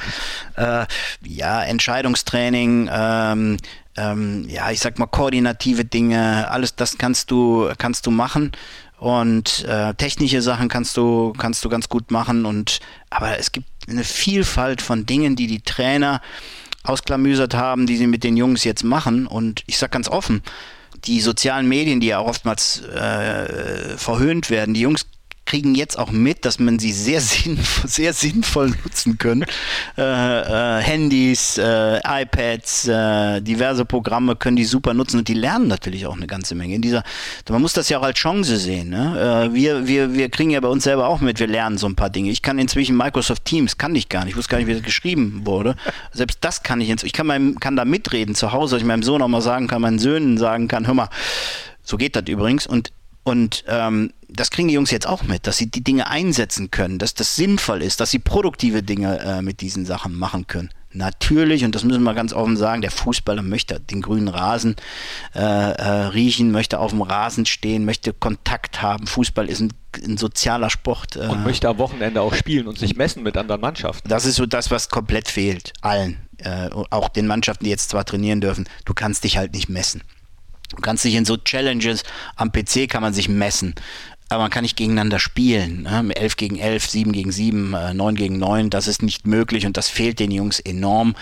[0.54, 0.86] Äh,
[1.26, 3.56] ja, Entscheidungstraining, ähm,
[3.96, 8.52] ähm, ja, ich sag mal koordinative Dinge, alles das kannst du, kannst du machen
[8.98, 12.78] und äh, technische Sachen kannst du kannst du ganz gut machen und
[13.10, 16.20] aber es gibt eine Vielfalt von Dingen, die die Trainer
[16.82, 19.26] ausklamüsert haben, die sie mit den Jungs jetzt machen.
[19.26, 20.42] Und ich sage ganz offen,
[21.04, 25.06] die sozialen Medien, die ja auch oftmals äh, verhöhnt werden, die Jungs
[25.44, 29.44] kriegen jetzt auch mit, dass man sie sehr, sinnvoll, sehr sinnvoll nutzen können.
[29.96, 35.68] Äh, äh, Handys, äh, iPads, äh, diverse Programme können die super nutzen und die lernen
[35.68, 36.74] natürlich auch eine ganze Menge.
[36.74, 37.02] In dieser,
[37.48, 38.90] man muss das ja auch als Chance sehen.
[38.90, 39.50] Ne?
[39.50, 41.96] Äh, wir, wir, wir kriegen ja bei uns selber auch mit, wir lernen so ein
[41.96, 42.30] paar Dinge.
[42.30, 44.32] Ich kann inzwischen Microsoft Teams, kann ich gar nicht.
[44.32, 45.76] Ich wusste gar nicht, wie das geschrieben wurde.
[46.12, 47.08] Selbst das kann ich inzwischen.
[47.08, 49.66] Ich kann, meinem, kann da mitreden zu Hause, dass ich meinem Sohn auch mal sagen
[49.66, 51.08] kann, meinen Söhnen sagen kann, hör mal,
[51.82, 52.66] so geht das übrigens.
[52.66, 52.90] Und
[53.24, 56.98] und ähm, das kriegen die Jungs jetzt auch mit, dass sie die Dinge einsetzen können,
[56.98, 60.70] dass das sinnvoll ist, dass sie produktive Dinge äh, mit diesen Sachen machen können.
[60.94, 64.76] Natürlich, und das müssen wir ganz offen sagen, der Fußballer möchte den grünen Rasen
[65.34, 69.06] äh, äh, riechen, möchte auf dem Rasen stehen, möchte Kontakt haben.
[69.06, 69.72] Fußball ist ein,
[70.04, 71.16] ein sozialer Sport.
[71.16, 74.08] Äh, und möchte am Wochenende auch spielen und sich messen mit anderen Mannschaften.
[74.08, 76.18] Das ist so das, was komplett fehlt, allen.
[76.38, 80.02] Äh, auch den Mannschaften, die jetzt zwar trainieren dürfen, du kannst dich halt nicht messen.
[80.74, 82.02] Du kannst dich in so Challenges
[82.36, 83.74] am PC kann man sich messen.
[84.28, 85.82] Aber man kann nicht gegeneinander spielen.
[85.82, 86.16] Ne?
[86.16, 88.70] 11 gegen 11, 7 gegen 7, äh, 9 gegen 9.
[88.70, 91.14] Das ist nicht möglich und das fehlt den Jungs enorm.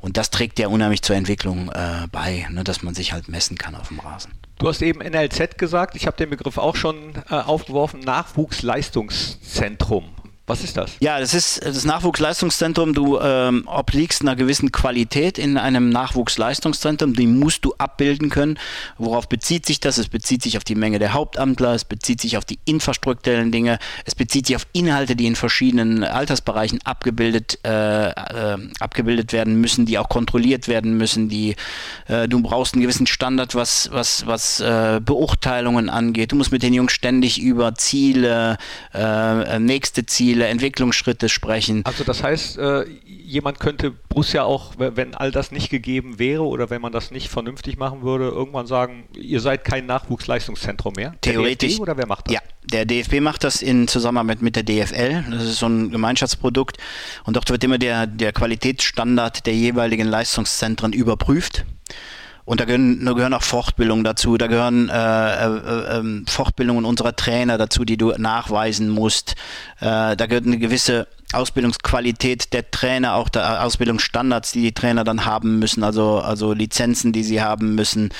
[0.00, 2.64] Und das trägt ja unheimlich zur Entwicklung äh, bei, ne?
[2.64, 4.32] dass man sich halt messen kann auf dem Rasen.
[4.58, 10.06] Du hast eben NLZ gesagt, ich habe den Begriff auch schon äh, aufgeworfen, Nachwuchsleistungszentrum.
[10.48, 10.92] Was ist das?
[11.00, 12.94] Ja, das ist das Nachwuchsleistungszentrum.
[12.94, 17.12] Du ähm, obliegst einer gewissen Qualität in einem Nachwuchsleistungszentrum.
[17.12, 18.58] Die musst du abbilden können.
[18.96, 19.98] Worauf bezieht sich das?
[19.98, 23.78] Es bezieht sich auf die Menge der Hauptamtler, es bezieht sich auf die infrastrukturellen Dinge,
[24.06, 29.84] es bezieht sich auf Inhalte, die in verschiedenen Altersbereichen abgebildet, äh, äh, abgebildet werden müssen,
[29.84, 31.28] die auch kontrolliert werden müssen.
[31.28, 31.56] Die,
[32.06, 36.32] äh, du brauchst einen gewissen Standard, was, was, was äh, Beurteilungen angeht.
[36.32, 38.56] Du musst mit den Jungs ständig über Ziele,
[38.94, 41.82] äh, nächste Ziele, Ziele, Entwicklungsschritte sprechen.
[41.84, 46.70] Also das heißt, äh, jemand könnte Borussia auch, wenn all das nicht gegeben wäre oder
[46.70, 51.14] wenn man das nicht vernünftig machen würde, irgendwann sagen, ihr seid kein Nachwuchsleistungszentrum mehr?
[51.20, 51.72] Theoretisch.
[51.72, 52.34] DFB oder wer macht das?
[52.34, 55.24] Ja, der DFB macht das in Zusammenarbeit mit der DFL.
[55.30, 56.78] Das ist so ein Gemeinschaftsprodukt.
[57.24, 61.64] Und dort wird immer der, der Qualitätsstandard der jeweiligen Leistungszentren überprüft.
[62.48, 67.14] Und da gehören, da gehören auch Fortbildungen dazu, da gehören äh, äh, äh, Fortbildungen unserer
[67.14, 69.32] Trainer dazu, die du nachweisen musst.
[69.80, 75.24] Äh, da gehört eine gewisse Ausbildungsqualität der Trainer, auch der Ausbildungsstandards, die die Trainer dann
[75.26, 78.10] haben müssen, also, also Lizenzen, die sie haben müssen.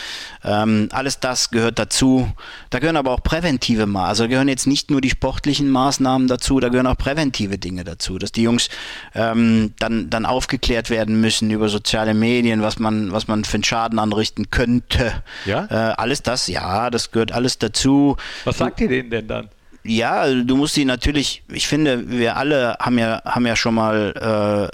[0.44, 2.30] Ähm, alles das gehört dazu.
[2.70, 4.08] Da gehören aber auch präventive Maßnahmen.
[4.08, 8.18] Also gehören jetzt nicht nur die sportlichen Maßnahmen dazu, da gehören auch präventive Dinge dazu,
[8.18, 8.68] dass die Jungs
[9.14, 13.64] ähm, dann, dann aufgeklärt werden müssen über soziale Medien, was man, was man für einen
[13.64, 15.22] Schaden anrichten könnte.
[15.46, 15.66] Ja?
[15.70, 18.16] Äh, alles das, ja, das gehört alles dazu.
[18.44, 19.48] Was sagt ihr denen denn dann?
[19.84, 23.74] Ja, also du musst sie natürlich, ich finde, wir alle haben ja, haben ja schon
[23.74, 24.12] mal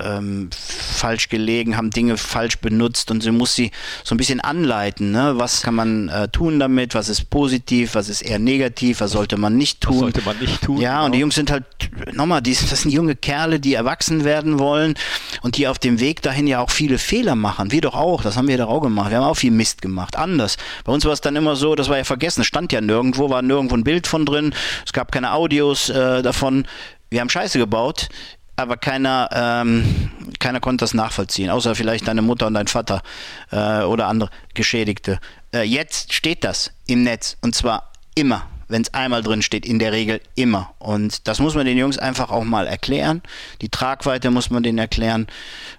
[0.01, 3.71] äh, ähm, falsch gelegen, haben Dinge falsch benutzt und sie muss sie
[4.03, 5.13] so ein bisschen anleiten.
[5.13, 5.35] Ne?
[5.37, 6.95] Was kann man äh, tun damit?
[6.95, 7.95] Was ist positiv?
[7.95, 9.01] Was ist eher negativ?
[9.01, 9.95] Was sollte man nicht tun?
[9.95, 10.81] Was sollte man nicht tun?
[10.81, 11.05] Ja, genau.
[11.07, 11.65] und die Jungs sind halt,
[12.13, 14.95] nochmal, die, das sind junge Kerle, die erwachsen werden wollen
[15.43, 17.71] und die auf dem Weg dahin ja auch viele Fehler machen.
[17.71, 19.11] Wir doch auch, das haben wir doch auch gemacht.
[19.11, 20.17] Wir haben auch viel Mist gemacht.
[20.17, 20.57] Anders.
[20.85, 23.43] Bei uns war es dann immer so, das war ja vergessen, stand ja nirgendwo, war
[23.43, 24.55] nirgendwo ein Bild von drin.
[24.87, 26.67] Es gab keine Audios äh, davon.
[27.11, 28.09] Wir haben Scheiße gebaut,
[28.57, 33.03] aber keiner, ähm, keiner konnte das nachvollziehen, außer vielleicht deine Mutter und dein Vater
[33.51, 35.19] äh, oder andere Geschädigte.
[35.53, 39.79] Äh, jetzt steht das im Netz und zwar immer wenn es einmal drin steht, in
[39.79, 40.71] der Regel immer.
[40.79, 43.23] Und das muss man den Jungs einfach auch mal erklären.
[43.61, 45.27] Die Tragweite muss man denen erklären.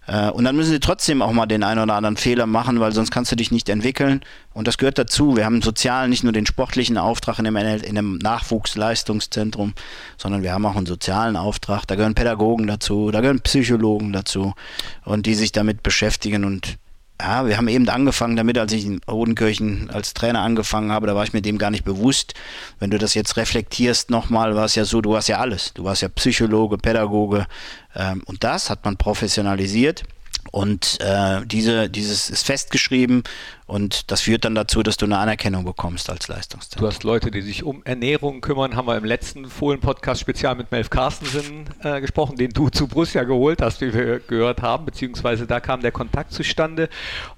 [0.08, 2.92] Äh, und dann müssen sie trotzdem auch mal den einen oder anderen Fehler machen, weil
[2.92, 4.22] sonst kannst du dich nicht entwickeln.
[4.54, 5.36] Und das gehört dazu.
[5.36, 9.74] Wir haben sozial nicht nur den sportlichen Auftrag in dem, in dem Nachwuchsleistungszentrum,
[10.18, 11.86] sondern wir haben auch einen sozialen Auftrag.
[11.88, 14.54] Da gehören Pädagogen dazu, da gehören Psychologen dazu
[15.04, 16.78] und die sich damit beschäftigen und
[17.22, 21.16] ja, wir haben eben angefangen damit, als ich in Odenkirchen als Trainer angefangen habe, da
[21.16, 22.34] war ich mir dem gar nicht bewusst.
[22.80, 25.74] Wenn du das jetzt reflektierst nochmal, war es ja so, du warst ja alles.
[25.74, 27.48] Du warst ja Psychologe, Pädagoge
[27.96, 30.04] ähm, und das hat man professionalisiert.
[30.56, 33.24] Und äh, diese, dieses ist festgeschrieben
[33.68, 36.80] und das führt dann dazu, dass du eine Anerkennung bekommst als Leistungsträger.
[36.80, 40.72] Du hast Leute, die sich um Ernährung kümmern, haben wir im letzten Fohlen-Podcast spezial mit
[40.72, 45.46] Melf Carstensen äh, gesprochen, den du zu Borussia geholt hast, wie wir gehört haben, beziehungsweise
[45.46, 46.88] da kam der Kontakt zustande.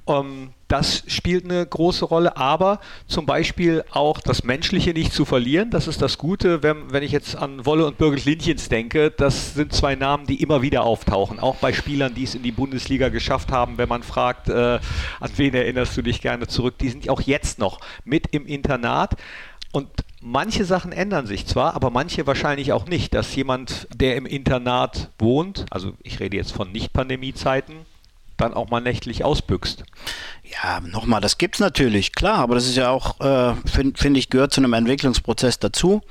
[0.05, 5.69] Um, das spielt eine große Rolle, aber zum Beispiel auch das Menschliche nicht zu verlieren.
[5.69, 9.11] Das ist das Gute, wenn, wenn ich jetzt an Wolle und Birgit Lindchens denke.
[9.11, 12.51] Das sind zwei Namen, die immer wieder auftauchen, auch bei Spielern, die es in die
[12.51, 13.77] Bundesliga geschafft haben.
[13.77, 14.79] Wenn man fragt, äh,
[15.19, 19.15] an wen erinnerst du dich gerne zurück, die sind auch jetzt noch mit im Internat.
[19.71, 19.89] Und
[20.21, 23.13] manche Sachen ändern sich zwar, aber manche wahrscheinlich auch nicht.
[23.13, 27.85] Dass jemand, der im Internat wohnt, also ich rede jetzt von Nicht-Pandemie-Zeiten,
[28.37, 29.83] dann auch mal nächtlich ausbüchst.
[30.43, 34.29] Ja, nochmal, das gibt's natürlich, klar, aber das ist ja auch, äh, finde find ich,
[34.29, 36.01] gehört zu einem Entwicklungsprozess dazu.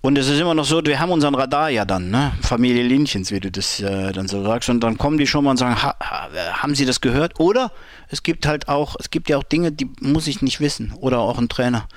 [0.00, 2.32] Und es ist immer noch so, wir haben unseren Radar ja dann, ne?
[2.40, 4.68] Familie Linchens, wie du das äh, dann so sagst.
[4.68, 7.40] Und dann kommen die schon mal und sagen, ha, ha, haben sie das gehört?
[7.40, 7.72] Oder
[8.10, 10.92] es gibt halt auch, es gibt ja auch Dinge, die muss ich nicht wissen.
[10.98, 11.88] Oder auch ein Trainer.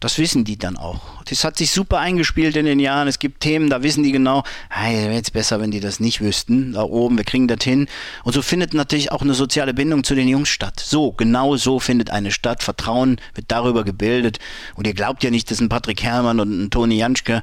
[0.00, 1.22] Das wissen die dann auch.
[1.24, 3.08] Das hat sich super eingespielt in den Jahren.
[3.08, 6.20] Es gibt Themen, da wissen die genau, hey, wäre jetzt besser, wenn die das nicht
[6.22, 6.72] wüssten.
[6.72, 7.88] Da oben, wir kriegen das hin.
[8.24, 10.80] Und so findet natürlich auch eine soziale Bindung zu den Jungs statt.
[10.80, 12.62] So, genau so findet eine Stadt.
[12.62, 14.38] Vertrauen wird darüber gebildet.
[14.74, 17.42] Und ihr glaubt ja nicht, dass ein Patrick Herrmann und ein Toni Janschke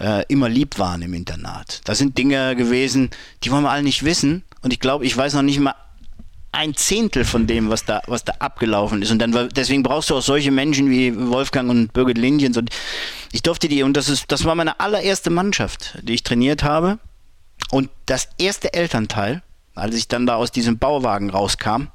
[0.00, 1.82] äh, immer lieb waren im Internat.
[1.84, 3.10] Das sind Dinge gewesen,
[3.44, 4.44] die wollen wir alle nicht wissen.
[4.62, 5.74] Und ich glaube, ich weiß noch nicht mal
[6.52, 9.10] ein Zehntel von dem, was da, was da abgelaufen ist.
[9.10, 12.56] Und dann, deswegen brauchst du auch solche Menschen wie Wolfgang und Birgit Lindjens.
[12.56, 12.70] Und
[13.32, 16.98] ich durfte die, und das ist, das war meine allererste Mannschaft, die ich trainiert habe.
[17.70, 19.42] Und das erste Elternteil,
[19.74, 21.88] als ich dann da aus diesem Bauwagen rauskam,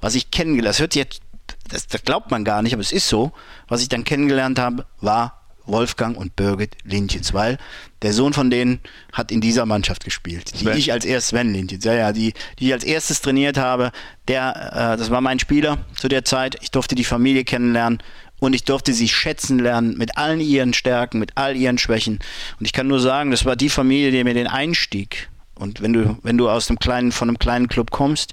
[0.00, 1.20] was ich kennengelernt, das hört sich jetzt,
[1.68, 3.32] das, das glaubt man gar nicht, aber es ist so,
[3.68, 5.37] was ich dann kennengelernt habe, war
[5.68, 7.58] Wolfgang und Birgit Lindchens, weil
[8.02, 8.80] der Sohn von denen
[9.12, 10.78] hat in dieser Mannschaft gespielt, die Sven.
[10.78, 13.92] ich als erstes, Sven Lindchens, ja, ja, die, die ich als erstes trainiert habe,
[14.28, 18.02] der, äh, das war mein Spieler zu der Zeit, ich durfte die Familie kennenlernen
[18.40, 22.18] und ich durfte sie schätzen lernen mit allen ihren Stärken, mit all ihren Schwächen
[22.58, 25.28] und ich kann nur sagen, das war die Familie, die mir den Einstieg
[25.58, 28.32] und wenn du, wenn du aus einem kleinen, von einem kleinen Club kommst,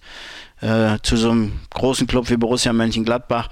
[0.62, 3.50] äh, zu so einem großen Club wie Borussia Mönchengladbach,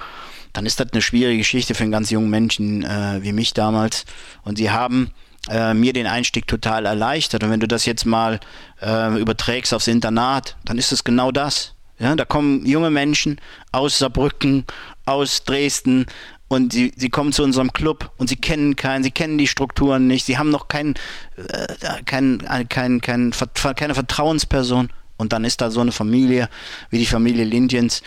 [0.53, 4.05] dann ist das eine schwierige Geschichte für einen ganz jungen Menschen äh, wie mich damals.
[4.43, 5.11] Und sie haben
[5.49, 7.43] äh, mir den Einstieg total erleichtert.
[7.43, 8.39] Und wenn du das jetzt mal
[8.81, 11.73] äh, überträgst aufs Internat, dann ist es genau das.
[11.99, 13.39] Ja, da kommen junge Menschen
[13.71, 14.65] aus Saarbrücken,
[15.05, 16.07] aus Dresden,
[16.53, 20.07] und sie, sie kommen zu unserem Club und sie kennen keinen, sie kennen die Strukturen
[20.07, 20.93] nicht, sie haben noch kein,
[21.35, 24.89] äh, kein, kein, kein, keine Vertrauensperson.
[25.23, 26.49] Und dann ist da so eine Familie
[26.89, 28.03] wie die Familie Lindjens.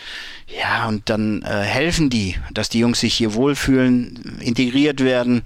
[0.47, 5.41] Ja, und dann äh, helfen die, dass die Jungs sich hier wohlfühlen, integriert werden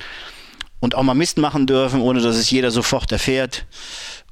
[0.81, 3.65] und auch mal Mist machen dürfen, ohne dass es jeder sofort erfährt.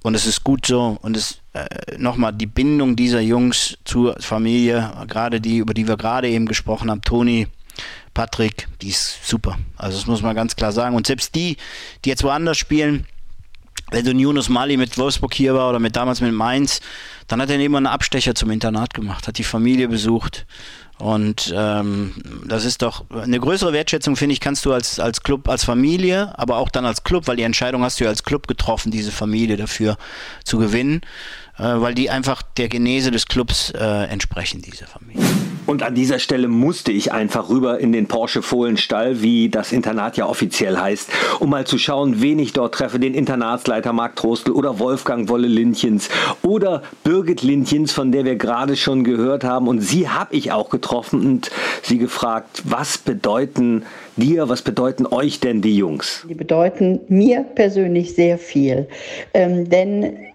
[0.03, 0.97] Und es ist gut so.
[1.01, 1.65] Und es äh,
[1.97, 6.91] nochmal die Bindung dieser Jungs zur Familie, gerade die, über die wir gerade eben gesprochen
[6.91, 7.47] haben, Toni,
[8.13, 9.57] Patrick, die ist super.
[9.77, 10.97] Also das muss man ganz klar sagen.
[10.97, 11.55] Und selbst die,
[12.03, 13.07] die jetzt woanders spielen,
[13.91, 16.81] wenn so ein Yunus Mali mit Wolfsburg hier war oder mit damals mit Mainz,
[17.27, 20.45] dann hat er immer einen Abstecher zum Internat gemacht, hat die Familie besucht.
[20.99, 22.13] Und ähm,
[22.45, 26.37] das ist doch eine größere Wertschätzung, finde ich, kannst du als, als Club, als Familie,
[26.37, 29.11] aber auch dann als Club, weil die Entscheidung hast du ja als Club getroffen, diese
[29.11, 29.97] Familie dafür
[30.43, 31.01] zu gewinnen,
[31.57, 35.25] äh, weil die einfach der Genese des Clubs äh, entsprechen, diese Familie.
[35.69, 40.17] Und an dieser Stelle musste ich einfach rüber in den Porsche Fohlenstall, wie das Internat
[40.17, 42.97] ja offiziell heißt, um mal zu schauen, wen ich dort treffe.
[42.97, 46.09] Den Internatsleiter Marc Trostel oder Wolfgang Wolle Lindchens
[46.41, 49.67] oder Birgit Lindchens, von der wir gerade schon gehört haben.
[49.67, 51.51] Und sie habe ich auch getroffen und
[51.83, 53.83] sie gefragt, was bedeuten
[54.15, 56.25] dir, was bedeuten euch denn die Jungs?
[56.27, 58.87] Die bedeuten mir persönlich sehr viel.
[59.35, 60.28] Ähm, denn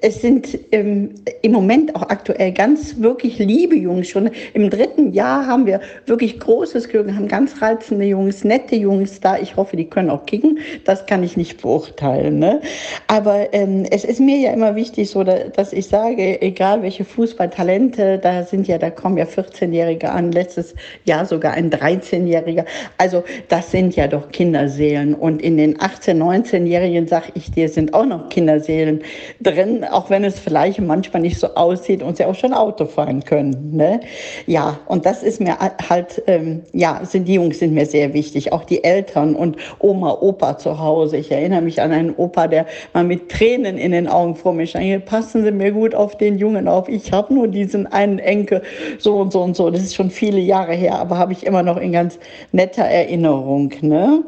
[0.00, 4.08] es sind ähm, im Moment auch aktuell ganz wirklich liebe Jungs.
[4.08, 9.20] Schon im dritten Jahr haben wir wirklich großes Glück, haben ganz reizende Jungs, nette Jungs
[9.20, 9.36] da.
[9.38, 10.58] Ich hoffe, die können auch kicken.
[10.84, 12.38] Das kann ich nicht beurteilen.
[12.38, 12.60] Ne?
[13.08, 18.18] Aber ähm, es ist mir ja immer wichtig, so dass ich sage, egal welche Fußballtalente,
[18.18, 22.64] da sind ja, da kommen ja 14-Jährige an, letztes Jahr sogar ein 13-Jähriger.
[22.96, 25.14] Also das sind ja doch Kinderseelen.
[25.14, 29.02] Und in den 18-, 19-Jährigen, sag ich dir, sind auch noch Kinderseelen
[29.48, 33.24] drin auch wenn es vielleicht manchmal nicht so aussieht und sie auch schon Auto fahren
[33.24, 33.76] können.
[33.76, 34.00] Ne?
[34.46, 38.52] Ja, und das ist mir halt, ähm, ja, sind die Jungs sind mir sehr wichtig,
[38.52, 41.16] auch die Eltern und Oma, Opa zu Hause.
[41.16, 44.66] Ich erinnere mich an einen Opa, der mal mit Tränen in den Augen vor mir
[44.66, 45.06] stand.
[45.06, 46.88] Passen Sie mir gut auf den Jungen auf.
[46.88, 48.62] Ich habe nur diesen einen Enkel,
[48.98, 49.70] so und so und so.
[49.70, 52.18] Das ist schon viele Jahre her, aber habe ich immer noch in ganz
[52.52, 53.72] netter Erinnerung.
[53.80, 54.22] Ne?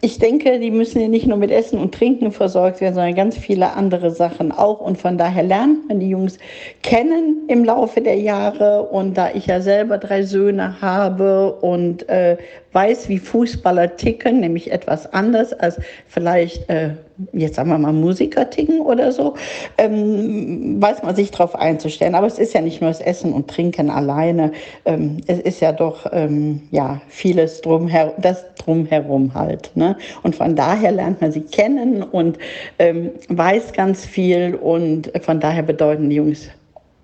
[0.00, 3.36] Ich denke, die müssen ja nicht nur mit Essen und Trinken versorgt werden, sondern ganz
[3.36, 6.38] viele andere Sachen auch und von daher lernt man die Jungs
[6.82, 8.82] kennen im Laufe der Jahre.
[8.82, 12.36] Und da ich ja selber drei Söhne habe und äh,
[12.72, 16.90] weiß, wie Fußballer ticken, nämlich etwas anders als vielleicht, äh,
[17.32, 19.34] jetzt sagen wir mal, Musiker ticken oder so,
[19.78, 22.14] ähm, weiß man sich darauf einzustellen.
[22.14, 24.52] Aber es ist ja nicht nur das Essen und Trinken alleine,
[24.84, 29.70] ähm, es ist ja doch ähm, ja, vieles drumher das drumherum halt.
[29.74, 29.96] Ne?
[30.22, 32.38] Und von daher lernt man sie kennen und
[32.78, 36.48] ähm, weiß ganz viel und von daher bedeuten die Jungs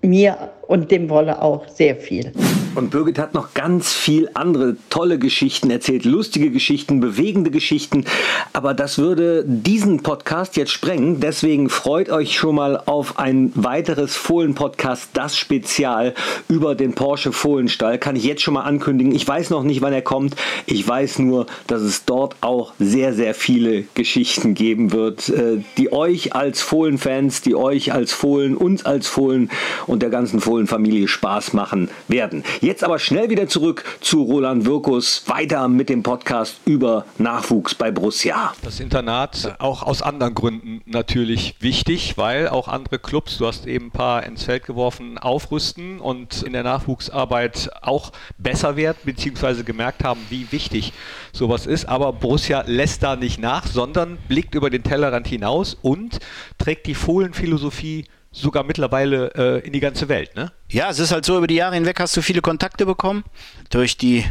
[0.03, 2.33] mir und dem Wolle auch sehr viel.
[2.75, 8.07] Und Birgit hat noch ganz viel andere tolle Geschichten erzählt, lustige Geschichten, bewegende Geschichten.
[8.55, 11.21] Aber das würde diesen Podcast jetzt sprengen.
[11.21, 16.15] Deswegen freut euch schon mal auf ein weiteres Fohlen-Podcast, das Spezial
[16.49, 17.99] über den Porsche Fohlenstall.
[17.99, 19.15] Kann ich jetzt schon mal ankündigen.
[19.15, 20.35] Ich weiß noch nicht, wann er kommt.
[20.65, 25.93] Ich weiß nur, dass es dort auch sehr, sehr viele Geschichten geben wird, äh, die
[25.93, 29.51] euch als Fohlen-Fans, die euch als Fohlen, uns als Fohlen
[29.87, 32.45] und der ganzen Fohlen-Familie Spaß machen werden.
[32.61, 37.91] Jetzt aber schnell wieder zurück zu Roland Wirkus, weiter mit dem Podcast über Nachwuchs bei
[37.91, 38.53] Borussia.
[38.63, 43.87] Das Internat auch aus anderen Gründen natürlich wichtig, weil auch andere Clubs, du hast eben
[43.87, 50.05] ein paar ins Feld geworfen, aufrüsten und in der Nachwuchsarbeit auch besser werden, beziehungsweise gemerkt
[50.05, 50.93] haben, wie wichtig
[51.33, 51.87] sowas ist.
[51.87, 56.19] Aber Borussia lässt da nicht nach, sondern blickt über den Tellerrand hinaus und
[56.59, 60.51] trägt die Fohlenphilosophie sogar mittlerweile äh, in die ganze Welt, ne?
[60.73, 63.25] Ja, es ist halt so, über die Jahre hinweg hast du viele Kontakte bekommen
[63.69, 64.25] durch die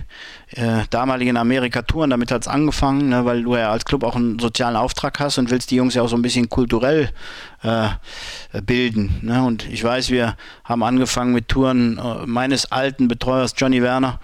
[0.56, 2.10] äh, damaligen Amerika-Touren.
[2.10, 5.38] Damit hat es angefangen, ne, weil du ja als Club auch einen sozialen Auftrag hast
[5.38, 7.12] und willst die Jungs ja auch so ein bisschen kulturell
[7.62, 7.90] äh,
[8.64, 9.20] bilden.
[9.22, 9.44] Ne?
[9.44, 14.20] Und ich weiß, wir haben angefangen mit Touren äh, meines alten Betreuers Johnny Werner,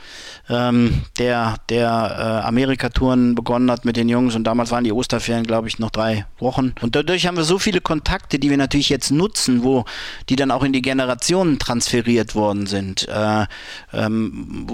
[0.49, 5.45] ähm, der, der äh, Amerika-Touren begonnen hat mit den Jungs und damals waren die Osterferien,
[5.45, 6.73] glaube ich, noch drei Wochen.
[6.81, 9.85] Und dadurch haben wir so viele Kontakte, die wir natürlich jetzt nutzen, wo
[10.29, 13.45] die dann auch in die Generationen transferieren inspiriert worden sind, äh,
[13.93, 14.67] ähm,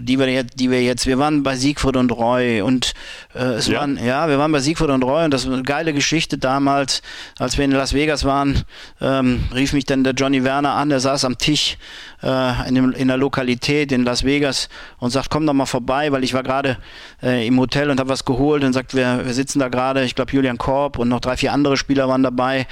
[0.00, 2.94] die, wir jetzt, die wir jetzt, wir waren bei Siegfried und Roy und
[3.34, 3.80] äh, es ja.
[3.80, 7.02] waren, ja, wir waren bei Siegfried und Roy und das war eine geile Geschichte damals,
[7.38, 8.62] als wir in Las Vegas waren,
[9.00, 11.78] ähm, rief mich dann der Johnny Werner an, der saß am Tisch
[12.22, 16.12] äh, in, dem, in der Lokalität in Las Vegas und sagt, komm doch mal vorbei,
[16.12, 16.78] weil ich war gerade
[17.22, 20.14] äh, im Hotel und habe was geholt und sagt, wir, wir sitzen da gerade, ich
[20.14, 22.66] glaube Julian Korb und noch drei, vier andere Spieler waren dabei.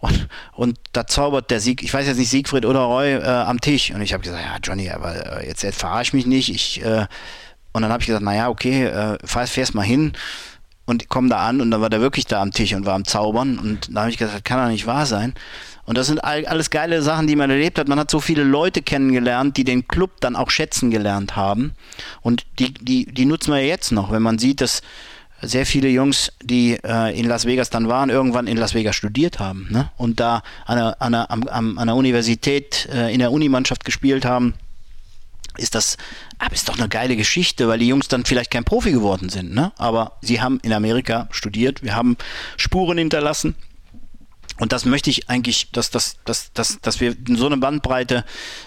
[0.00, 3.60] Und, und da zaubert der Sieg, ich weiß jetzt nicht Siegfried oder Roy äh, am
[3.60, 3.90] Tisch.
[3.90, 7.06] Und ich habe gesagt, ja Johnny, aber äh, jetzt, jetzt verarsch mich nicht, ich äh,
[7.72, 10.12] und dann habe ich gesagt, naja, okay, äh, fahr, fährst mal hin.
[10.86, 13.04] Und komm da an und dann war der wirklich da am Tisch und war am
[13.04, 13.58] Zaubern.
[13.58, 15.34] Und da habe ich gesagt, kann doch nicht wahr sein.
[15.88, 17.88] Und das sind alles geile Sachen, die man erlebt hat.
[17.88, 21.72] Man hat so viele Leute kennengelernt, die den Club dann auch schätzen gelernt haben.
[22.20, 24.82] Und die, die, die nutzen wir jetzt noch, wenn man sieht, dass
[25.40, 29.38] sehr viele Jungs, die äh, in Las Vegas dann waren, irgendwann in Las Vegas studiert
[29.38, 29.90] haben ne?
[29.96, 34.52] und da an der, an der, an der Universität, äh, in der Unimannschaft gespielt haben
[35.56, 35.96] ist das,
[36.38, 39.52] aber ist doch eine geile Geschichte, weil die Jungs dann vielleicht kein Profi geworden sind,
[39.54, 39.72] ne?
[39.76, 42.16] Aber sie haben in Amerika studiert, wir haben
[42.56, 43.56] Spuren hinterlassen
[44.60, 48.24] und das möchte ich eigentlich, dass, dass, dass, dass, dass wir so eine Bandbreite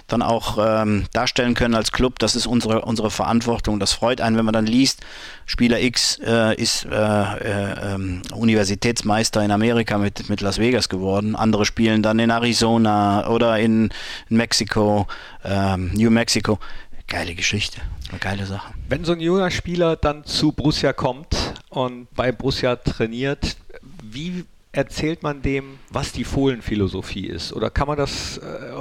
[0.07, 2.19] dann auch ähm, darstellen können als Club.
[2.19, 3.79] Das ist unsere, unsere Verantwortung.
[3.79, 5.01] Das freut einen, wenn man dann liest,
[5.45, 11.35] Spieler X äh, ist äh, äh, ähm, Universitätsmeister in Amerika mit, mit Las Vegas geworden.
[11.35, 13.89] Andere spielen dann in Arizona oder in,
[14.29, 15.07] in Mexiko,
[15.43, 16.59] ähm, New Mexico.
[17.07, 18.73] Geile Geschichte, eine geile Sache.
[18.87, 21.35] Wenn so ein junger Spieler dann zu Borussia kommt
[21.69, 23.57] und bei Borussia trainiert,
[24.01, 27.53] wie erzählt man dem, was die Fohlenphilosophie ist?
[27.53, 28.73] Oder kann man das äh,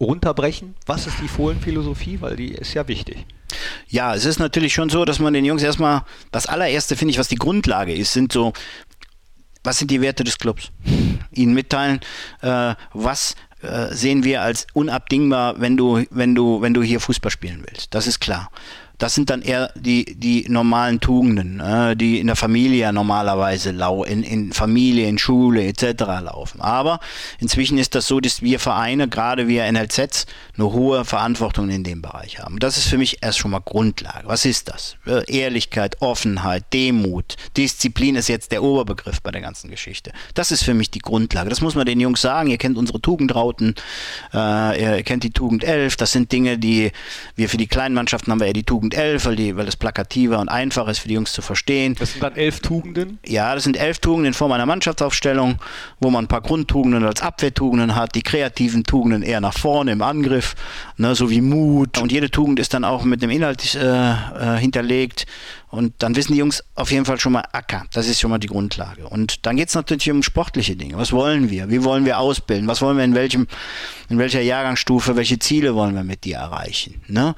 [0.00, 0.74] runterbrechen?
[0.86, 2.20] Was ist die Fohlenphilosophie?
[2.20, 3.24] Weil die ist ja wichtig.
[3.88, 7.18] Ja, es ist natürlich schon so, dass man den Jungs erstmal, das allererste finde ich,
[7.18, 8.52] was die Grundlage ist, sind so,
[9.62, 10.70] was sind die Werte des Clubs?
[11.32, 12.00] Ihnen mitteilen,
[12.42, 17.30] äh, was äh, sehen wir als unabdingbar, wenn du, wenn du, wenn du hier Fußball
[17.30, 17.94] spielen willst.
[17.94, 18.50] Das ist klar.
[18.98, 24.04] Das sind dann eher die, die normalen Tugenden, äh, die in der Familie normalerweise lau
[24.04, 26.02] in, in Familie, in Schule etc.
[26.22, 26.60] laufen.
[26.60, 27.00] Aber
[27.38, 30.26] inzwischen ist das so, dass wir Vereine, gerade wir NLZs,
[30.56, 32.58] eine hohe Verantwortung in dem Bereich haben.
[32.58, 34.26] Das ist für mich erst schon mal Grundlage.
[34.26, 34.96] Was ist das?
[35.06, 40.12] Äh, Ehrlichkeit, Offenheit, Demut, Disziplin ist jetzt der Oberbegriff bei der ganzen Geschichte.
[40.34, 41.50] Das ist für mich die Grundlage.
[41.50, 42.50] Das muss man den Jungs sagen.
[42.50, 43.74] Ihr kennt unsere Tugendrauten,
[44.32, 45.96] äh, ihr kennt die Tugend 11.
[45.96, 46.92] Das sind Dinge, die
[47.34, 49.66] wir für die kleinen Mannschaften haben wir eher die Tugend Tugend 11, weil, die, weil
[49.66, 51.96] das plakativer und einfacher ist für die Jungs zu verstehen.
[51.98, 53.18] Das sind dann elf Tugenden?
[53.26, 55.58] Ja, das sind elf Tugenden in Form einer Mannschaftsaufstellung,
[56.00, 60.02] wo man ein paar Grundtugenden als Abwehrtugenden hat, die kreativen Tugenden eher nach vorne im
[60.02, 60.54] Angriff,
[60.96, 61.98] ne, so wie Mut.
[61.98, 65.26] Und jede Tugend ist dann auch mit dem Inhalt äh, äh, hinterlegt
[65.68, 67.84] und dann wissen die Jungs auf jeden Fall schon mal Acker.
[67.92, 69.08] Das ist schon mal die Grundlage.
[69.08, 70.96] Und dann geht es natürlich um sportliche Dinge.
[70.96, 71.70] Was wollen wir?
[71.70, 72.68] Wie wollen wir ausbilden?
[72.68, 73.46] Was wollen wir in welchem,
[74.08, 75.16] in welcher Jahrgangsstufe?
[75.16, 77.00] Welche Ziele wollen wir mit dir erreichen?
[77.08, 77.34] Ne?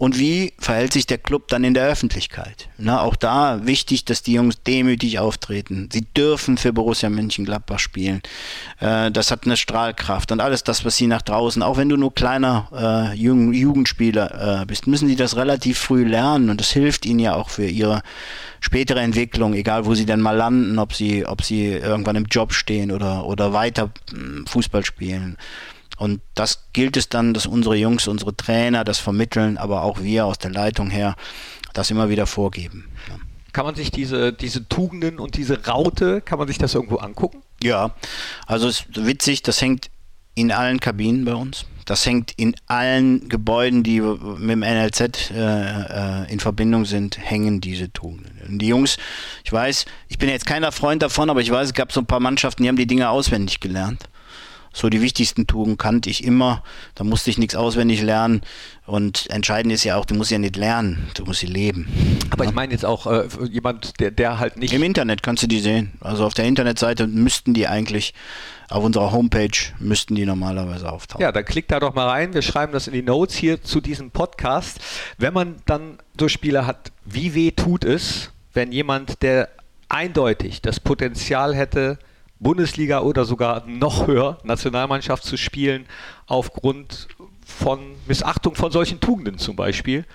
[0.00, 2.70] Und wie verhält sich der Club dann in der Öffentlichkeit?
[2.78, 2.98] Ne?
[2.98, 5.90] Auch da wichtig, dass die Jungs demütig auftreten.
[5.92, 8.22] Sie dürfen für Borussia Mönchengladbach spielen.
[8.78, 11.98] Äh, das hat eine Strahlkraft und alles das, was sie nach draußen, auch wenn du
[11.98, 17.04] nur kleiner äh, Jugendspieler äh, bist, müssen sie das relativ früh lernen und das hilft
[17.04, 18.02] ihnen ja auch für ihre
[18.60, 22.52] spätere Entwicklung, egal wo sie denn mal landen, ob sie, ob sie irgendwann im Job
[22.52, 25.36] stehen oder, oder weiter hm, Fußball spielen.
[25.96, 30.26] Und das gilt es dann, dass unsere Jungs, unsere Trainer das vermitteln, aber auch wir
[30.26, 31.14] aus der Leitung her
[31.74, 32.88] das immer wieder vorgeben.
[33.08, 33.16] Ja.
[33.52, 37.42] Kann man sich diese, diese Tugenden und diese Raute, kann man sich das irgendwo angucken?
[37.62, 37.94] Ja,
[38.46, 39.90] also es ist witzig, das hängt
[40.40, 41.66] in allen Kabinen bei uns.
[41.84, 47.60] Das hängt in allen Gebäuden, die mit dem NLZ äh, äh, in Verbindung sind, hängen
[47.60, 48.30] diese Tugenden.
[48.48, 48.96] Und die Jungs,
[49.44, 52.06] ich weiß, ich bin jetzt keiner Freund davon, aber ich weiß, es gab so ein
[52.06, 54.08] paar Mannschaften, die haben die Dinge auswendig gelernt.
[54.72, 56.62] So die wichtigsten Tugenden kannte ich immer.
[56.94, 58.42] Da musste ich nichts auswendig lernen.
[58.86, 61.88] Und entscheidend ist ja auch, du musst ja nicht lernen, du musst sie leben.
[62.30, 62.50] Aber ja?
[62.50, 64.72] ich meine jetzt auch äh, jemand, der, der halt nicht.
[64.72, 65.92] Im Internet kannst du die sehen.
[66.00, 68.14] Also auf der Internetseite müssten die eigentlich
[68.70, 71.22] auf unserer Homepage müssten die normalerweise auftauchen.
[71.22, 72.34] Ja, dann klickt da doch mal rein.
[72.34, 74.80] Wir schreiben das in die Notes hier zu diesem Podcast.
[75.18, 79.48] Wenn man dann so Spieler hat, wie weh tut es, wenn jemand, der
[79.88, 81.98] eindeutig das Potenzial hätte,
[82.38, 85.86] Bundesliga oder sogar noch höher Nationalmannschaft zu spielen,
[86.26, 87.08] aufgrund
[87.44, 90.06] von Missachtung von solchen Tugenden zum Beispiel,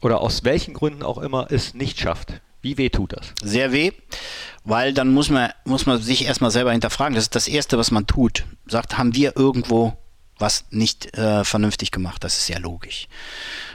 [0.00, 2.40] oder aus welchen Gründen auch immer es nicht schafft.
[2.62, 3.34] Wie weh tut das?
[3.42, 3.92] Sehr weh,
[4.64, 7.14] weil dann muss man, muss man sich erstmal selber hinterfragen.
[7.14, 8.44] Das ist das Erste, was man tut.
[8.66, 9.96] Sagt, haben wir irgendwo
[10.38, 12.24] was nicht äh, vernünftig gemacht?
[12.24, 13.08] Das ist ja logisch.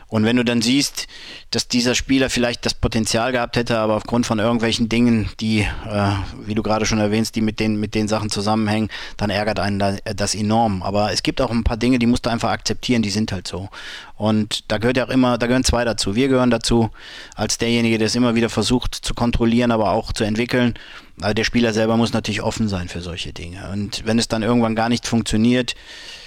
[0.10, 1.08] Und wenn du dann siehst,
[1.52, 6.12] dass dieser Spieler vielleicht das Potenzial gehabt hätte, aber aufgrund von irgendwelchen Dingen, die, äh,
[6.46, 10.00] wie du gerade schon erwähnst, die mit den, mit den Sachen zusammenhängen, dann ärgert einen
[10.04, 10.82] das enorm.
[10.82, 13.48] Aber es gibt auch ein paar Dinge, die musst du einfach akzeptieren, die sind halt
[13.48, 13.68] so.
[14.16, 16.16] Und da gehört ja auch immer, da gehören zwei dazu.
[16.16, 16.90] Wir gehören dazu,
[17.36, 20.76] als derjenige, der es immer wieder versucht zu kontrollieren, aber auch zu entwickeln.
[21.20, 23.70] Aber der Spieler selber muss natürlich offen sein für solche Dinge.
[23.74, 25.76] Und wenn es dann irgendwann gar nicht funktioniert,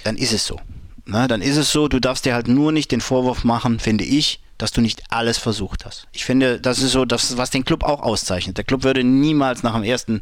[0.03, 0.59] dann ist es so.
[1.05, 4.03] Na, dann ist es so, du darfst dir halt nur nicht den Vorwurf machen, finde
[4.03, 6.07] ich, dass du nicht alles versucht hast.
[6.11, 8.57] Ich finde, das ist so das, was den Club auch auszeichnet.
[8.57, 10.21] Der Club würde niemals nach dem ersten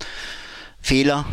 [0.81, 1.25] Fehler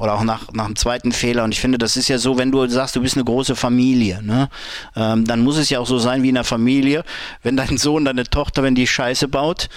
[0.00, 1.44] oder auch nach, nach dem zweiten Fehler.
[1.44, 4.22] Und ich finde, das ist ja so, wenn du sagst, du bist eine große Familie,
[4.22, 4.48] ne?
[4.94, 7.04] Ähm, dann muss es ja auch so sein wie in einer Familie.
[7.42, 9.68] Wenn dein Sohn, deine Tochter, wenn die Scheiße baut,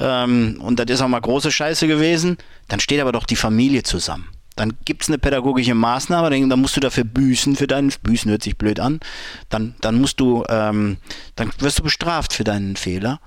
[0.00, 2.36] ähm, und das ist auch mal große Scheiße gewesen,
[2.68, 4.28] dann steht aber doch die Familie zusammen.
[4.56, 8.42] Dann gibt es eine pädagogische Maßnahme, dann, musst du dafür büßen für deinen, büßen hört
[8.42, 9.00] sich blöd an,
[9.48, 10.98] dann, dann musst du, ähm,
[11.34, 13.20] dann wirst du bestraft für deinen Fehler,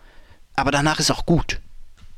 [0.55, 1.59] aber danach ist auch gut.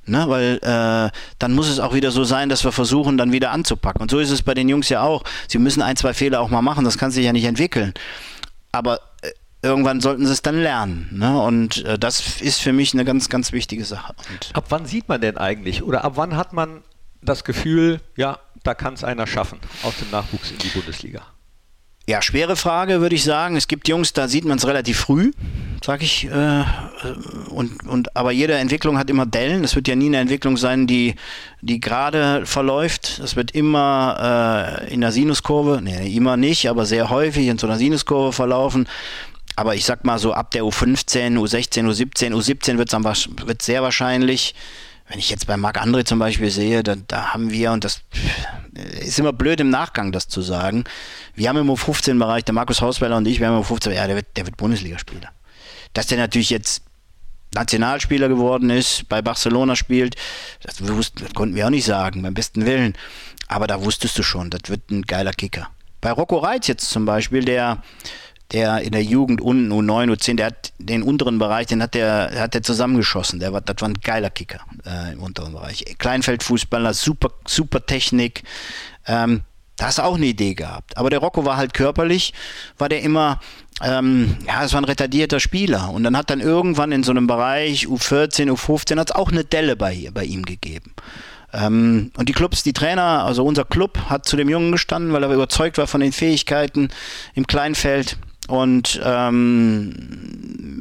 [0.06, 3.52] Ne, weil äh, dann muss es auch wieder so sein, dass wir versuchen, dann wieder
[3.52, 4.02] anzupacken.
[4.02, 5.24] Und so ist es bei den Jungs ja auch.
[5.48, 7.94] Sie müssen ein, zwei Fehler auch mal machen, das kann sich ja nicht entwickeln.
[8.72, 9.30] Aber äh,
[9.62, 11.10] irgendwann sollten sie es dann lernen.
[11.12, 11.40] Ne?
[11.40, 14.16] Und äh, das ist für mich eine ganz, ganz wichtige Sache.
[14.32, 16.82] Und ab wann sieht man denn eigentlich oder ab wann hat man
[17.22, 21.24] das Gefühl, ja, da kann es einer schaffen aus dem Nachwuchs in die Bundesliga?
[22.10, 23.56] Ja, schwere Frage, würde ich sagen.
[23.56, 25.32] Es gibt Jungs, da sieht man es relativ früh,
[25.86, 26.26] sag ich.
[26.26, 26.64] Äh,
[27.50, 29.62] und, und, aber jede Entwicklung hat immer Dellen.
[29.62, 31.14] Das wird ja nie eine Entwicklung sein, die,
[31.62, 33.20] die gerade verläuft.
[33.20, 37.68] Das wird immer äh, in der Sinuskurve, nee, immer nicht, aber sehr häufig in so
[37.68, 38.88] einer Sinuskurve verlaufen.
[39.56, 44.56] Aber ich sag mal so ab der U15, U16, U17, U17 wird es sehr wahrscheinlich
[45.10, 48.02] wenn ich jetzt bei Marc André zum Beispiel sehe, da, da haben wir, und das
[49.02, 50.84] ist immer blöd im Nachgang das zu sagen.
[51.34, 54.16] Wir haben im U15-Bereich, der Markus Hausweiler und ich, wir haben im U15, ja, der
[54.16, 55.30] wird, der wird Bundesligaspieler.
[55.94, 56.84] Dass der natürlich jetzt
[57.56, 60.16] Nationalspieler geworden ist, bei Barcelona spielt,
[60.62, 62.94] das, wussten, das konnten wir auch nicht sagen, beim besten Willen.
[63.48, 65.72] Aber da wusstest du schon, das wird ein geiler Kicker.
[66.02, 67.82] Bei Rocco Reitz jetzt zum Beispiel, der
[68.52, 72.32] der in der Jugend unten, U9, U10, der hat den unteren Bereich, den hat der,
[72.36, 73.40] hat der zusammengeschossen.
[73.40, 75.86] Der war, das war ein geiler Kicker äh, im unteren Bereich.
[75.98, 78.44] Kleinfeldfußballer, super, super Technik.
[79.06, 79.42] Ähm,
[79.80, 80.98] da hast du auch eine Idee gehabt.
[80.98, 82.34] Aber der Rocco war halt körperlich,
[82.78, 83.40] war der immer,
[83.82, 85.92] ähm, ja, es war ein retardierter Spieler.
[85.92, 89.46] Und dann hat dann irgendwann in so einem Bereich U14, U15 hat es auch eine
[89.46, 90.94] Delle bei, bei ihm gegeben.
[91.54, 95.24] Ähm, und die Clubs, die Trainer, also unser Club hat zu dem Jungen gestanden, weil
[95.24, 96.90] er überzeugt war von den Fähigkeiten
[97.34, 98.18] im Kleinfeld.
[98.50, 99.94] Und, ähm,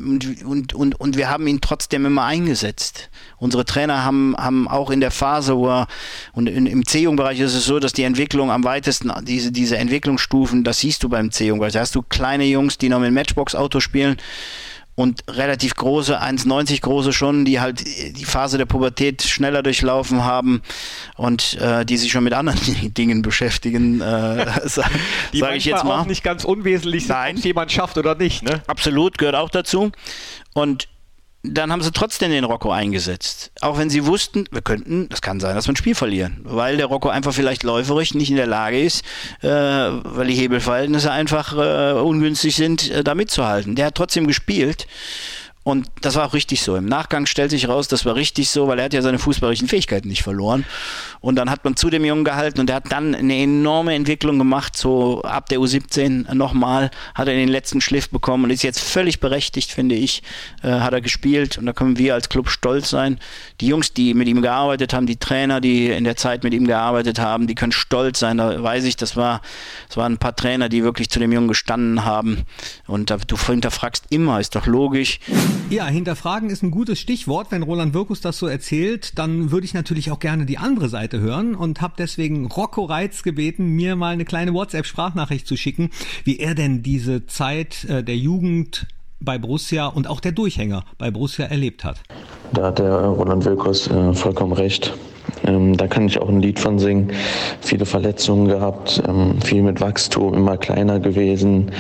[0.07, 3.11] und, und, und, und wir haben ihn trotzdem immer eingesetzt.
[3.37, 5.87] Unsere Trainer haben, haben auch in der Phase, wo er,
[6.33, 10.65] und in, im C-Jugendbereich ist es so, dass die Entwicklung am weitesten, diese, diese Entwicklungsstufen,
[10.65, 11.75] das siehst du beim C-Jugendbereich.
[11.75, 14.17] Da hast du kleine Jungs, die noch mit Matchbox-Auto spielen
[14.99, 20.61] und relativ große, 1,90 große schon, die halt die Phase der Pubertät schneller durchlaufen haben
[21.15, 22.59] und äh, die sich schon mit anderen
[22.95, 24.91] Dingen beschäftigen, äh, sage
[25.33, 26.01] sag ich jetzt mal.
[26.01, 28.43] auch nicht ganz unwesentlich sind, ob es jemand schafft oder nicht.
[28.43, 28.61] Ne?
[28.67, 29.93] Absolut, gehört auch dazu.
[30.53, 30.89] Und
[31.43, 33.53] dann haben sie trotzdem den Rocco eingesetzt.
[33.61, 36.77] Auch wenn sie wussten, wir könnten, das kann sein, dass wir ein Spiel verlieren, weil
[36.77, 39.05] der Rocco einfach vielleicht läuferisch nicht in der Lage ist,
[39.43, 43.77] äh, weil die Hebelverhältnisse einfach äh, ungünstig sind, äh, da mitzuhalten.
[43.77, 44.87] Der hat trotzdem gespielt
[45.65, 46.77] und das war auch richtig so.
[46.77, 49.69] Im Nachgang stellt sich raus, das war richtig so, weil er hat ja seine fußballerischen
[49.69, 50.65] Fähigkeiten nicht verloren.
[51.21, 54.39] Und dann hat man zu dem Jungen gehalten und er hat dann eine enorme Entwicklung
[54.39, 58.81] gemacht, so ab der U17 nochmal, hat er den letzten Schliff bekommen und ist jetzt
[58.81, 60.23] völlig berechtigt, finde ich,
[60.63, 63.19] äh, hat er gespielt und da können wir als Club stolz sein.
[63.61, 66.67] Die Jungs, die mit ihm gearbeitet haben, die Trainer, die in der Zeit mit ihm
[66.67, 68.39] gearbeitet haben, die können stolz sein.
[68.39, 69.43] Da weiß ich, das war,
[69.89, 72.45] das waren ein paar Trainer, die wirklich zu dem Jungen gestanden haben.
[72.87, 75.21] Und da, du hinterfragst immer, ist doch logisch.
[75.71, 77.49] Ja, hinterfragen ist ein gutes Stichwort.
[77.51, 81.21] Wenn Roland Wirkus das so erzählt, dann würde ich natürlich auch gerne die andere Seite
[81.21, 85.91] hören und habe deswegen Rocco Reitz gebeten, mir mal eine kleine WhatsApp-Sprachnachricht zu schicken,
[86.25, 88.87] wie er denn diese Zeit äh, der Jugend
[89.21, 92.01] bei Borussia und auch der Durchhänger bei Borussia erlebt hat.
[92.53, 94.95] Da hat der Roland Wilkos äh, vollkommen recht.
[95.45, 97.13] Ähm, da kann ich auch ein Lied von singen.
[97.61, 101.71] Viele Verletzungen gehabt, ähm, viel mit Wachstum, immer kleiner gewesen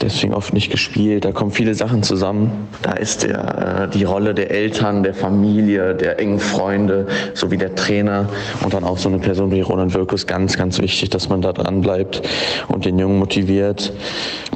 [0.00, 1.24] deswegen oft nicht gespielt.
[1.24, 2.68] Da kommen viele Sachen zusammen.
[2.82, 7.74] Da ist der, äh, die Rolle der Eltern, der Familie, der engen Freunde sowie der
[7.74, 8.28] Trainer
[8.64, 11.52] und dann auch so eine Person wie Roland Wirkus ganz, ganz wichtig, dass man da
[11.52, 12.22] dran bleibt
[12.68, 13.92] und den Jungen motiviert,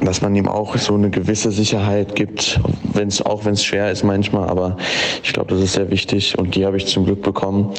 [0.01, 2.59] dass man ihm auch so eine gewisse Sicherheit gibt,
[2.93, 4.77] wenn's, auch wenn es schwer ist manchmal, aber
[5.23, 7.71] ich glaube, das ist sehr wichtig und die habe ich zum Glück bekommen.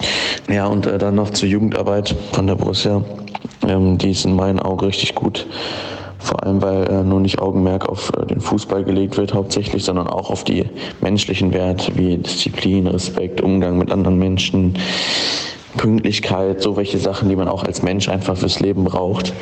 [0.48, 3.02] Ja, und äh, dann noch zur Jugendarbeit von der Borussia.
[3.66, 5.46] Ähm, die ist in meinen Augen richtig gut.
[6.18, 10.06] Vor allem, weil äh, nur nicht Augenmerk auf äh, den Fußball gelegt wird hauptsächlich, sondern
[10.06, 10.64] auch auf die
[11.00, 14.74] menschlichen Werte wie Disziplin, Respekt, Umgang mit anderen Menschen,
[15.76, 19.32] Pünktlichkeit, so welche Sachen, die man auch als Mensch einfach fürs Leben braucht.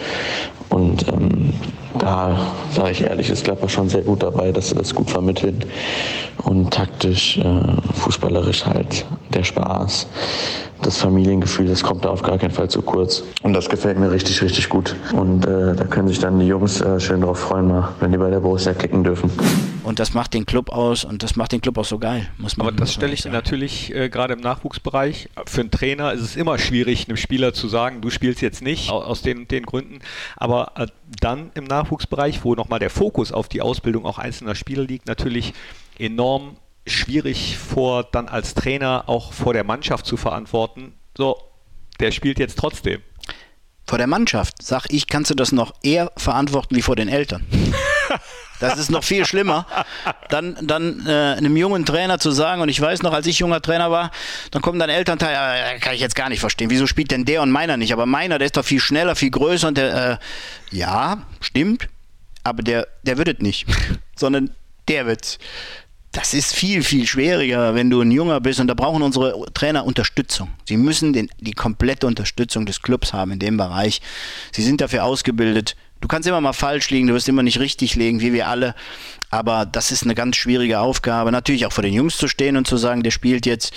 [0.69, 1.53] Und ähm,
[1.99, 2.37] da
[2.73, 5.65] sage ich ehrlich, ist Gladbach schon sehr gut dabei, dass sie das gut vermitteln.
[6.43, 7.43] Und taktisch, äh,
[7.95, 10.07] fußballerisch halt der Spaß,
[10.83, 13.23] das Familiengefühl, das kommt da auf gar keinen Fall zu kurz.
[13.43, 14.97] Und das gefällt mir richtig, richtig gut.
[15.13, 18.19] Und äh, da können sich dann die Jungs äh, schön drauf freuen, mal, wenn die
[18.19, 19.31] bei der Borussia kicken dürfen.
[19.85, 22.57] Und das macht den Club aus und das macht den Club auch so geil, muss
[22.57, 23.35] man Aber das stelle ich sagen.
[23.35, 25.29] natürlich äh, gerade im Nachwuchsbereich.
[25.47, 28.91] Für einen Trainer ist es immer schwierig, einem Spieler zu sagen, du spielst jetzt nicht,
[28.91, 30.01] aus den, den Gründen.
[30.37, 30.87] Aber äh,
[31.21, 35.53] dann im Nachwuchsbereich, wo nochmal der Fokus auf die Ausbildung auch einzelner Spieler liegt, natürlich
[35.99, 36.57] enorm
[36.87, 40.95] schwierig vor, dann als Trainer auch vor der Mannschaft zu verantworten.
[41.17, 41.37] So,
[42.01, 43.03] der spielt jetzt trotzdem.
[43.87, 47.45] Vor der Mannschaft, sag ich, kannst du das noch eher verantworten wie vor den Eltern.
[48.61, 49.67] Das ist noch viel schlimmer,
[50.29, 53.61] dann, dann äh, einem jungen Trainer zu sagen, und ich weiß noch, als ich junger
[53.61, 54.11] Trainer war,
[54.53, 57.43] dann kommen dann Elternteile, äh, kann ich jetzt gar nicht verstehen, wieso spielt denn der
[57.43, 57.93] und meiner nicht?
[57.93, 60.21] Aber meiner, der ist doch viel schneller, viel größer und der,
[60.73, 61.89] äh, ja, stimmt,
[62.45, 63.67] aber der, der wird es nicht,
[64.17, 64.51] sondern
[64.89, 65.39] der wird
[66.15, 69.85] das ist viel, viel schwieriger, wenn du ein Junger bist und da brauchen unsere Trainer
[69.85, 70.49] Unterstützung.
[70.65, 74.01] Sie müssen den, die komplette Unterstützung des Clubs haben in dem Bereich.
[74.53, 75.77] Sie sind dafür ausgebildet.
[76.05, 78.75] Du kannst immer mal falsch liegen, du wirst immer nicht richtig liegen, wie wir alle.
[79.31, 81.33] Aber das ist eine ganz schwierige Aufgabe.
[81.33, 83.73] Natürlich auch vor den Jungs zu stehen und zu sagen, der spielt jetzt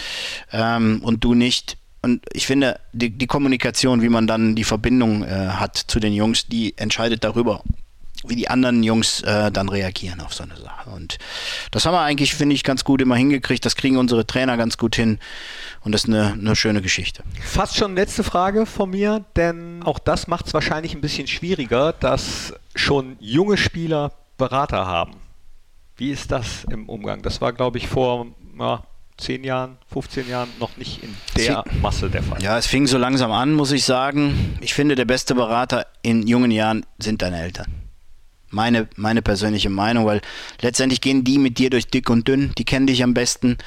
[0.51, 1.77] ähm, und du nicht.
[2.01, 6.11] Und ich finde, die, die Kommunikation, wie man dann die Verbindung äh, hat zu den
[6.11, 7.63] Jungs, die entscheidet darüber,
[8.25, 10.89] wie die anderen Jungs äh, dann reagieren auf so eine Sache.
[10.89, 11.17] Und
[11.71, 13.65] das haben wir eigentlich, finde ich, ganz gut immer hingekriegt.
[13.65, 15.19] Das kriegen unsere Trainer ganz gut hin.
[15.81, 17.23] Und das ist eine, eine schöne Geschichte.
[17.41, 21.93] Fast schon letzte Frage von mir, denn auch das macht es wahrscheinlich ein bisschen schwieriger,
[21.93, 25.13] dass schon junge Spieler Berater haben.
[25.95, 27.21] Wie ist das im Umgang?
[27.23, 28.27] Das war, glaube ich, vor
[28.59, 28.83] ja,
[29.17, 32.41] 10 Jahren, 15 Jahren noch nicht in der Masse der Fall.
[32.41, 34.57] Ja, es fing so langsam an, muss ich sagen.
[34.61, 37.86] Ich finde, der beste Berater in jungen Jahren sind deine Eltern.
[38.49, 40.21] Meine, meine persönliche Meinung, weil
[40.61, 43.57] letztendlich gehen die mit dir durch dick und dünn, die kennen dich am besten.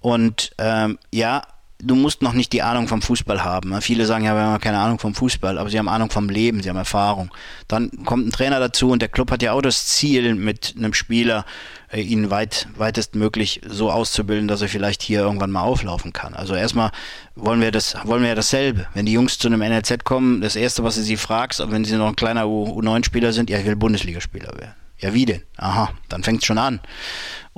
[0.00, 1.42] Und ähm, ja,
[1.80, 3.80] du musst noch nicht die Ahnung vom Fußball haben.
[3.80, 6.62] Viele sagen ja, wir haben keine Ahnung vom Fußball, aber sie haben Ahnung vom Leben,
[6.62, 7.30] sie haben Erfahrung.
[7.68, 10.92] Dann kommt ein Trainer dazu und der Club hat ja auch das Ziel, mit einem
[10.92, 11.44] Spieler
[11.92, 16.34] äh, ihn weit, weitestmöglich so auszubilden, dass er vielleicht hier irgendwann mal auflaufen kann.
[16.34, 16.90] Also erstmal
[17.36, 18.86] wollen wir das, wollen wir ja dasselbe.
[18.94, 21.96] Wenn die Jungs zu einem NLZ kommen, das erste, was du sie fragst, wenn sie
[21.96, 24.87] noch ein kleiner U9-Spieler sind, ja, ich will Bundesligaspieler werden.
[25.00, 25.42] Ja, wie denn?
[25.56, 26.80] Aha, dann fängt es schon an.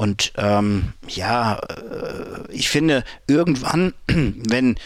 [0.01, 4.77] Und ähm, ja, äh, ich finde, irgendwann, wenn,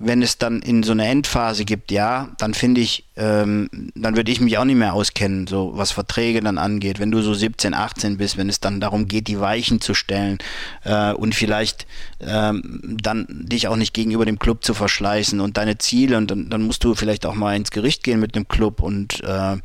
[0.00, 4.32] wenn es dann in so eine Endphase gibt, ja, dann finde ich, ähm, dann würde
[4.32, 6.98] ich mich auch nicht mehr auskennen, so was Verträge dann angeht.
[6.98, 10.38] Wenn du so 17, 18 bist, wenn es dann darum geht, die Weichen zu stellen
[10.82, 11.86] äh, und vielleicht
[12.20, 16.50] ähm, dann dich auch nicht gegenüber dem Club zu verschleißen und deine Ziele und dann,
[16.50, 19.58] dann musst du vielleicht auch mal ins Gericht gehen mit dem Club und äh,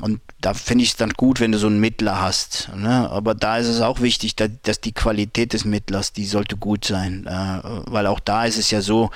[0.00, 2.70] und da finde ich es dann gut, wenn du so einen Mittler hast.
[2.74, 3.08] Ne?
[3.10, 6.84] Aber da ist es auch wichtig, dass, dass, die Qualität des Mittlers, die sollte gut
[6.84, 7.26] sein.
[7.26, 9.10] Äh, weil auch da ist es ja so,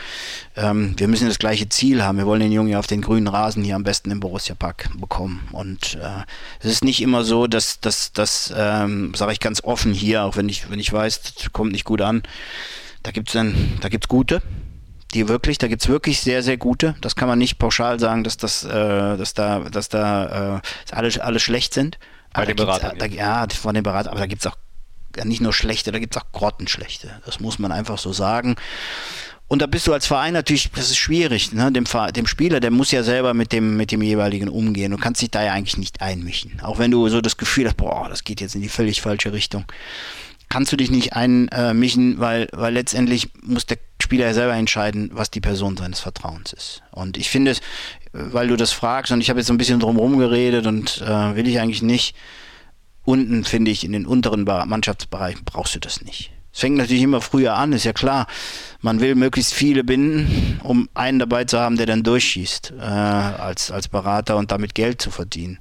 [0.54, 2.18] ähm, wir müssen das gleiche Ziel haben.
[2.18, 4.90] Wir wollen den Jungen ja auf den grünen Rasen hier am besten im Borussia Park
[4.96, 5.48] bekommen.
[5.52, 6.22] Und äh,
[6.60, 8.12] es ist nicht immer so, dass das,
[8.54, 11.84] ähm, sage ich ganz offen hier, auch wenn ich, wenn ich weiß, das kommt nicht
[11.84, 12.22] gut an.
[13.02, 14.42] Da gibt es gute
[15.14, 16.94] die wirklich, da gibt es wirklich sehr, sehr gute.
[17.00, 21.24] Das kann man nicht pauschal sagen, dass das, äh, dass da, dass da äh, alle,
[21.24, 21.98] alle schlecht sind.
[22.32, 22.98] Bei den Beratern.
[22.98, 24.56] Da, ja, von den Beratern, aber da gibt es auch
[25.24, 27.22] nicht nur schlechte, da gibt es auch grottenschlechte.
[27.24, 28.56] Das muss man einfach so sagen.
[29.48, 31.70] Und da bist du als Verein natürlich, das ist schwierig, ne?
[31.70, 31.84] dem,
[32.14, 34.90] dem Spieler, der muss ja selber mit dem, mit dem jeweiligen umgehen.
[34.90, 36.60] Du kannst dich da ja eigentlich nicht einmischen.
[36.62, 39.32] Auch wenn du so das Gefühl hast, boah, das geht jetzt in die völlig falsche
[39.32, 39.64] Richtung
[40.48, 45.30] kannst du dich nicht einmischen, weil, weil letztendlich muss der Spieler ja selber entscheiden, was
[45.30, 46.82] die Person seines Vertrauens ist.
[46.92, 47.60] Und ich finde es,
[48.12, 51.34] weil du das fragst, und ich habe jetzt so ein bisschen drumherum geredet und äh,
[51.34, 52.14] will ich eigentlich nicht,
[53.04, 56.30] unten finde ich, in den unteren Mannschaftsbereichen brauchst du das nicht.
[56.52, 58.26] Es fängt natürlich immer früher an, ist ja klar.
[58.80, 63.70] Man will möglichst viele binden, um einen dabei zu haben, der dann durchschießt, äh, als,
[63.70, 65.58] als Berater und damit Geld zu verdienen.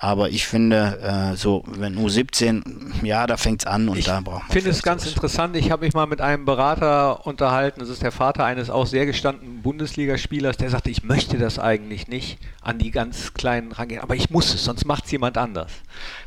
[0.00, 4.20] Aber ich finde, äh, so, wenn U17, ja, da fängt es an und ich da
[4.20, 4.46] braucht man.
[4.46, 5.12] Ich finde es ganz was.
[5.12, 5.56] interessant.
[5.56, 7.80] Ich habe mich mal mit einem Berater unterhalten.
[7.80, 12.06] Das ist der Vater eines auch sehr gestandenen Bundesligaspielers, der sagte, ich möchte das eigentlich
[12.06, 15.72] nicht an die ganz Kleinen rangehen, aber ich muss es, sonst macht es jemand anders.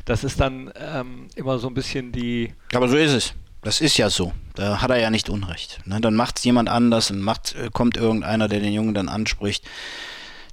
[0.04, 2.52] Das ist dann ähm, immer so ein bisschen die.
[2.74, 3.32] Aber so ist es.
[3.62, 4.32] Das ist ja so.
[4.54, 5.80] Da hat er ja nicht Unrecht.
[5.86, 6.00] Ne?
[6.00, 9.64] Dann macht es jemand anders und macht, äh, kommt irgendeiner, der den Jungen dann anspricht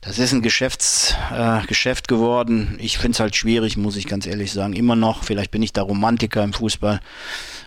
[0.01, 2.77] das ist ein Geschäfts, äh, Geschäft geworden.
[2.79, 4.73] Ich finde es halt schwierig, muss ich ganz ehrlich sagen.
[4.73, 5.23] Immer noch.
[5.23, 7.01] Vielleicht bin ich da Romantiker im Fußball.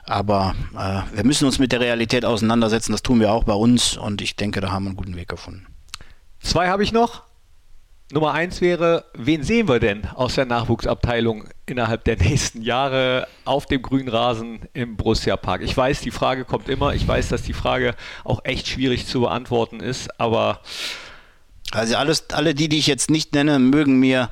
[0.04, 2.92] Aber äh, wir müssen uns mit der Realität auseinandersetzen.
[2.92, 3.98] Das tun wir auch bei uns.
[3.98, 5.66] Und ich denke, da haben wir einen guten Weg gefunden.
[6.40, 7.22] Zwei habe ich noch.
[8.12, 13.64] Nummer eins wäre, wen sehen wir denn aus der Nachwuchsabteilung innerhalb der nächsten Jahre auf
[13.64, 15.62] dem grünen Rasen im Borussia Park?
[15.62, 16.94] Ich weiß, die Frage kommt immer.
[16.94, 20.60] Ich weiß, dass die Frage auch echt schwierig zu beantworten ist, aber
[21.72, 24.30] also alles, alle die, die ich jetzt nicht nenne, mögen mir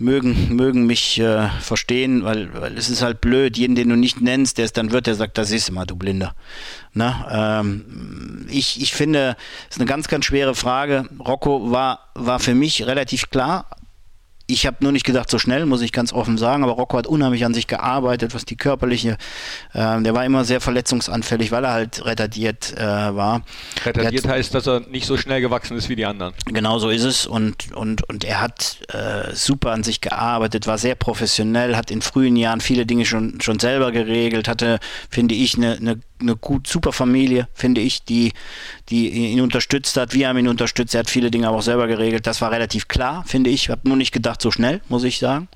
[0.00, 4.20] mögen, mögen mich äh, verstehen, weil, weil es ist halt blöd, jeden, den du nicht
[4.20, 6.34] nennst, der es dann wird, der sagt, das ist immer, du Blinder.
[6.94, 9.36] Na, ähm, ich, ich finde,
[9.68, 11.04] es ist eine ganz, ganz schwere Frage.
[11.20, 13.66] Rocco war, war für mich relativ klar,
[14.50, 17.06] ich habe nur nicht gedacht, so schnell, muss ich ganz offen sagen, aber Rocco hat
[17.06, 19.16] unheimlich an sich gearbeitet, was die körperliche,
[19.72, 23.42] äh, der war immer sehr verletzungsanfällig, weil er halt retardiert äh, war.
[23.84, 26.34] Retardiert hat, heißt, dass er nicht so schnell gewachsen ist wie die anderen.
[26.46, 30.78] Genau so ist es und, und, und er hat äh, super an sich gearbeitet, war
[30.78, 34.78] sehr professionell, hat in frühen Jahren viele Dinge schon, schon selber geregelt, hatte,
[35.10, 38.32] finde ich, eine, eine eine gut, super Familie, finde ich, die,
[38.88, 40.14] die ihn unterstützt hat.
[40.14, 40.94] Wir haben ihn unterstützt.
[40.94, 42.26] Er hat viele Dinge aber auch selber geregelt.
[42.26, 43.64] Das war relativ klar, finde ich.
[43.64, 45.48] Ich habe nur nicht gedacht, so schnell, muss ich sagen.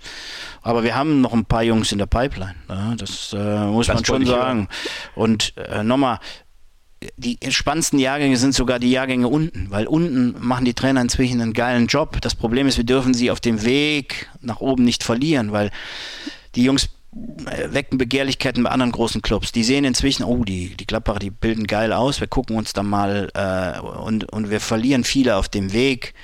[0.62, 2.54] Aber wir haben noch ein paar Jungs in der Pipeline.
[2.68, 4.68] Ja, das äh, muss das man schon sagen.
[5.14, 6.18] Und äh, nochmal,
[7.16, 11.52] die spannendsten Jahrgänge sind sogar die Jahrgänge unten, weil unten machen die Trainer inzwischen einen
[11.52, 12.20] geilen Job.
[12.20, 15.70] Das Problem ist, wir dürfen sie auf dem Weg nach oben nicht verlieren, weil
[16.54, 16.88] die Jungs
[17.70, 19.52] wecken Begehrlichkeiten bei anderen großen Clubs.
[19.52, 22.82] Die sehen inzwischen, oh, die, die Gladbacher, die bilden geil aus, wir gucken uns da
[22.82, 26.14] mal äh, und, und wir verlieren viele auf dem Weg,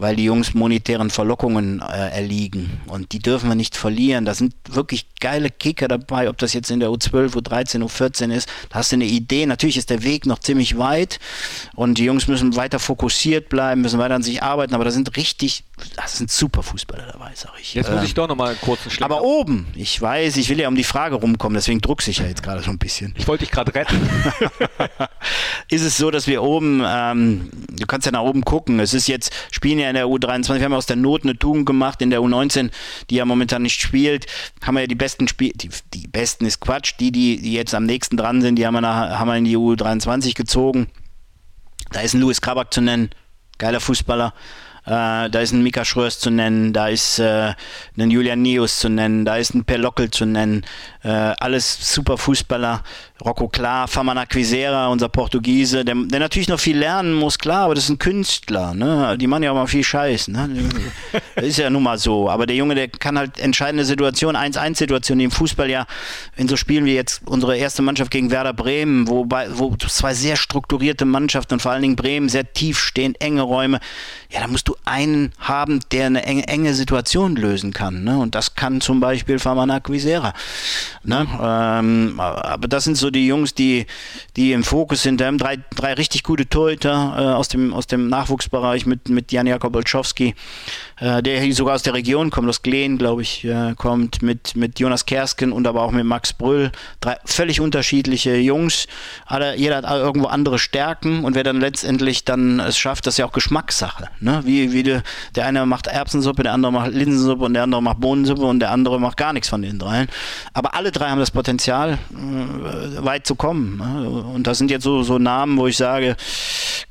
[0.00, 2.80] weil die Jungs monetären Verlockungen äh, erliegen.
[2.86, 4.24] Und die dürfen wir nicht verlieren.
[4.24, 8.48] Da sind wirklich geile Kicker dabei, ob das jetzt in der U12, U13, U14 ist.
[8.70, 9.44] Da hast du eine Idee.
[9.44, 11.20] Natürlich ist der Weg noch ziemlich weit
[11.74, 15.16] und die Jungs müssen weiter fokussiert bleiben, müssen weiter an sich arbeiten, aber da sind
[15.18, 15.64] richtig,
[15.96, 17.74] das sind super Fußballer dabei, sag ich.
[17.74, 19.14] Jetzt muss ich doch nochmal einen kurzen Schlenker.
[19.14, 22.26] Aber oben, ich weiß, ich will ja um die Frage rumkommen, deswegen druck ich ja
[22.26, 23.14] jetzt gerade so ein bisschen.
[23.16, 23.98] Ich wollte dich gerade retten.
[25.68, 29.08] ist es so, dass wir oben, ähm, du kannst ja nach oben gucken, es ist
[29.08, 32.10] jetzt, spielen ja in der U23, wir haben aus der Not eine Tugend gemacht, in
[32.10, 32.70] der U19,
[33.10, 34.26] die ja momentan nicht spielt,
[34.62, 37.74] haben wir ja die besten Spiel, die, die besten ist Quatsch, die, die, die jetzt
[37.74, 40.88] am nächsten dran sind, die haben wir, nach, haben wir in die U23 gezogen.
[41.90, 43.10] Da ist ein Louis Krabak zu nennen,
[43.58, 44.32] geiler Fußballer.
[44.86, 47.54] Äh, da ist ein Mika Schröers zu nennen, da ist äh,
[47.98, 50.64] ein Julian Nius zu nennen, da ist ein Per Lockel zu nennen.
[51.02, 52.82] Äh, alles super Fußballer.
[53.24, 57.74] Rocco Klar, Famana Quisera, unser Portugiese, der, der, natürlich noch viel lernen muss, klar, aber
[57.74, 58.74] das ist ein Künstler.
[58.74, 59.16] Ne?
[59.18, 60.28] Die machen ja auch mal viel Scheiß.
[60.28, 60.48] Ne?
[61.34, 62.30] Das ist ja nun mal so.
[62.30, 65.86] Aber der Junge, der kann halt entscheidende Situationen, 1-1-Situationen, die im Fußball ja
[66.36, 70.36] in so Spielen wie jetzt unsere erste Mannschaft gegen Werder Bremen, wobei, wo zwei sehr
[70.36, 73.80] strukturierte Mannschaften und vor allen Dingen Bremen sehr tief stehend, enge Räume,
[74.30, 78.04] ja, da musst du einen haben, der eine enge, enge Situation lösen kann.
[78.04, 78.18] Ne?
[78.18, 80.32] Und das kann zum Beispiel Famana Quisera.
[81.02, 81.26] Ne?
[81.42, 83.86] Ähm, aber das sind so die Jungs, die,
[84.36, 85.20] die im Fokus sind.
[85.20, 89.32] Wir haben drei, drei richtig gute Torhüter äh, aus, dem, aus dem Nachwuchsbereich mit, mit
[89.32, 90.34] Jan Jakob Olschowski,
[91.00, 94.78] äh, der sogar aus der Region kommt, aus Glen, glaube ich, äh, kommt, mit, mit
[94.78, 96.70] Jonas Kersken und aber auch mit Max Brüll.
[97.00, 98.86] Drei völlig unterschiedliche Jungs.
[99.26, 103.18] Alle, jeder hat irgendwo andere Stärken und wer dann letztendlich dann es schafft, das ist
[103.18, 104.08] ja auch Geschmackssache.
[104.20, 104.42] Ne?
[104.44, 105.00] Wie, wie de,
[105.34, 108.70] der eine macht Erbsensuppe, der andere macht Linsensuppe und der andere macht Bohnensuppe und der
[108.70, 110.08] andere macht gar nichts von den dreien.
[110.52, 113.78] Aber alle drei haben das Potenzial, äh, weit zu kommen.
[113.78, 114.08] Ne?
[114.08, 116.16] Und das sind jetzt so, so Namen, wo ich sage,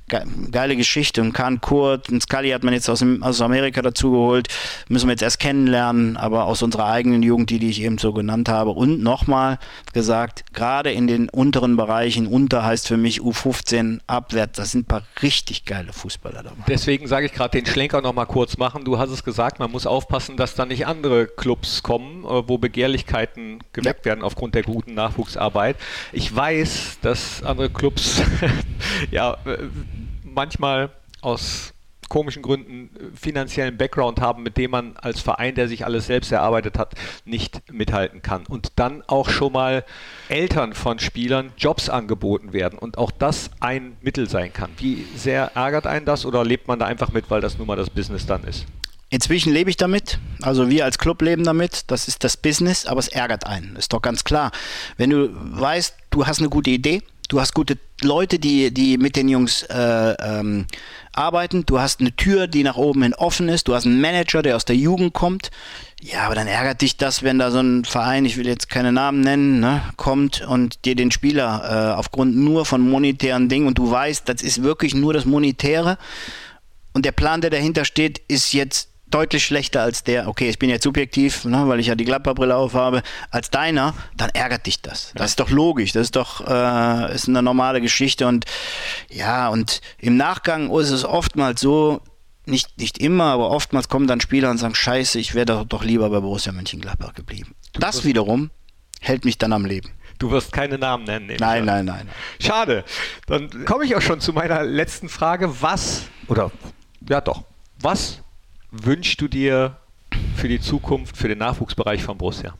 [0.09, 1.21] geile Geschichte.
[1.21, 4.47] Und Khan Kurt und Scully hat man jetzt aus, aus Amerika dazu geholt.
[4.89, 8.13] Müssen wir jetzt erst kennenlernen, aber aus unserer eigenen Jugend, die, die ich eben so
[8.13, 8.71] genannt habe.
[8.71, 9.59] Und nochmal
[9.93, 14.85] gesagt, gerade in den unteren Bereichen, unter heißt für mich U15 abwärts, das sind ein
[14.85, 16.63] paar richtig geile Fußballer dabei.
[16.67, 18.83] Deswegen sage ich gerade den Schlenker nochmal kurz machen.
[18.83, 22.57] Du hast es gesagt, man muss aufpassen, dass da nicht andere Clubs kommen, äh, wo
[22.57, 25.77] Begehrlichkeiten geweckt werden aufgrund der guten Nachwuchsarbeit.
[26.11, 28.21] Ich weiß, dass andere Clubs
[29.11, 29.57] ja äh,
[30.33, 31.73] manchmal aus
[32.09, 36.77] komischen Gründen finanziellen Background haben, mit dem man als Verein, der sich alles selbst erarbeitet
[36.77, 38.45] hat, nicht mithalten kann.
[38.47, 39.85] Und dann auch schon mal
[40.27, 44.71] Eltern von Spielern Jobs angeboten werden und auch das ein Mittel sein kann.
[44.77, 47.77] Wie sehr ärgert einen das oder lebt man da einfach mit, weil das nun mal
[47.77, 48.65] das Business dann ist?
[49.11, 50.19] Inzwischen lebe ich damit.
[50.41, 51.85] Also wir als Club leben damit.
[51.87, 53.75] Das ist das Business, aber es ärgert einen.
[53.75, 54.51] Ist doch ganz klar.
[54.97, 59.15] Wenn du weißt, du hast eine gute Idee, du hast gute Leute, die, die mit
[59.15, 60.65] den Jungs äh, ähm,
[61.13, 61.65] arbeiten.
[61.65, 63.67] Du hast eine Tür, die nach oben hin offen ist.
[63.67, 65.51] Du hast einen Manager, der aus der Jugend kommt.
[66.01, 68.91] Ja, aber dann ärgert dich das, wenn da so ein Verein, ich will jetzt keine
[68.91, 73.77] Namen nennen, ne, kommt und dir den Spieler äh, aufgrund nur von monetären Dingen und
[73.77, 75.97] du weißt, das ist wirklich nur das Monetäre.
[76.93, 80.69] Und der Plan, der dahinter steht, ist jetzt deutlich schlechter als der, okay, ich bin
[80.69, 83.01] jetzt subjektiv, ne, weil ich ja die Gladbach-Brille aufhabe,
[83.31, 85.11] als deiner, dann ärgert dich das.
[85.15, 88.45] Das ist doch logisch, das ist doch äh, ist eine normale Geschichte und
[89.09, 92.01] ja, und im Nachgang ist es oftmals so,
[92.45, 95.83] nicht, nicht immer, aber oftmals kommen dann Spieler und sagen, scheiße, ich wäre doch, doch
[95.83, 97.55] lieber bei Borussia Mönchengladbach geblieben.
[97.73, 98.49] Das wiederum
[99.01, 99.91] hält mich dann am Leben.
[100.17, 101.27] Du wirst keine Namen nennen.
[101.39, 102.09] Nein, nein, nein, nein.
[102.41, 102.83] Schade.
[103.27, 105.61] Dann komme ich auch schon zu meiner letzten Frage.
[105.61, 106.51] Was, oder
[107.07, 107.43] ja doch,
[107.81, 108.21] was
[108.71, 109.77] wünschst du dir
[110.35, 112.55] für die Zukunft, für den Nachwuchsbereich von Borussia?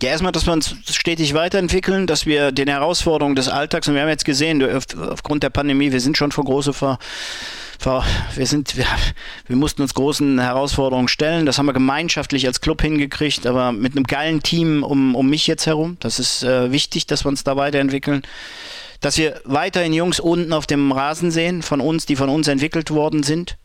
[0.00, 4.02] Ja, erstmal, dass wir uns stetig weiterentwickeln, dass wir den Herausforderungen des Alltags, und wir
[4.02, 4.62] haben jetzt gesehen,
[5.10, 6.98] aufgrund der Pandemie, wir sind schon vor große Ver,
[8.34, 8.86] wir sind, wir,
[9.48, 11.46] wir mussten uns großen Herausforderungen stellen.
[11.46, 15.48] Das haben wir gemeinschaftlich als Club hingekriegt, aber mit einem geilen Team um, um mich
[15.48, 15.96] jetzt herum.
[15.98, 18.22] Das ist äh, wichtig, dass wir uns da weiterentwickeln.
[19.00, 22.90] Dass wir weiterhin Jungs unten auf dem Rasen sehen, von uns, die von uns entwickelt
[22.90, 23.56] worden sind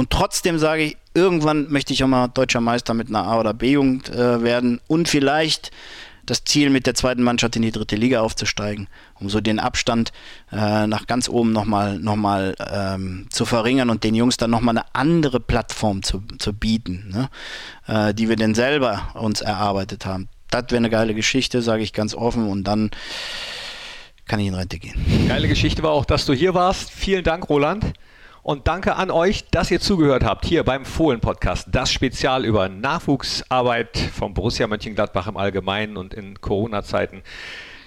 [0.00, 3.52] und trotzdem sage ich, irgendwann möchte ich auch mal deutscher Meister mit einer A- oder
[3.52, 5.72] B-Jugend äh, werden und vielleicht
[6.24, 10.12] das Ziel mit der zweiten Mannschaft in die dritte Liga aufzusteigen, um so den Abstand
[10.52, 14.78] äh, nach ganz oben nochmal noch mal, ähm, zu verringern und den Jungs dann nochmal
[14.78, 17.28] eine andere Plattform zu, zu bieten, ne?
[17.86, 20.30] äh, die wir denn selber uns erarbeitet haben.
[20.50, 22.90] Das wäre eine geile Geschichte, sage ich ganz offen und dann
[24.26, 25.28] kann ich in Rente gehen.
[25.28, 26.90] Geile Geschichte war auch, dass du hier warst.
[26.90, 27.84] Vielen Dank, Roland.
[28.42, 31.68] Und danke an euch, dass ihr zugehört habt hier beim Fohlen-Podcast.
[31.70, 37.22] Das Spezial über Nachwuchsarbeit von Borussia Mönchengladbach im Allgemeinen und in Corona-Zeiten.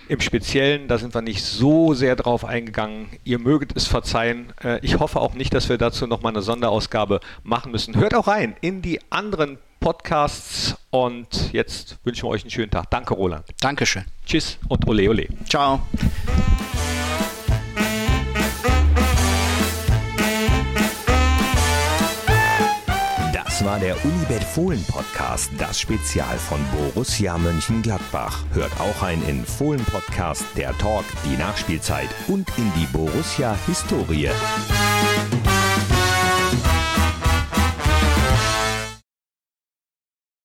[0.09, 3.07] im Speziellen, da sind wir nicht so sehr drauf eingegangen.
[3.23, 4.51] Ihr möget es verzeihen.
[4.63, 7.95] Äh, ich hoffe auch nicht, dass wir dazu nochmal eine Sonderausgabe machen müssen.
[7.95, 12.89] Hört auch rein in die anderen Podcasts und jetzt wünschen wir euch einen schönen Tag.
[12.89, 13.45] Danke, Roland.
[13.61, 14.03] Dankeschön.
[14.25, 15.27] Tschüss und ole ole.
[15.49, 15.81] Ciao.
[23.63, 28.43] Das war der Unibet Fohlen Podcast, das Spezial von Borussia Mönchengladbach.
[28.51, 34.31] Hört auch ein in Fohlen Podcast, der Talk, die Nachspielzeit und in die Borussia Historie.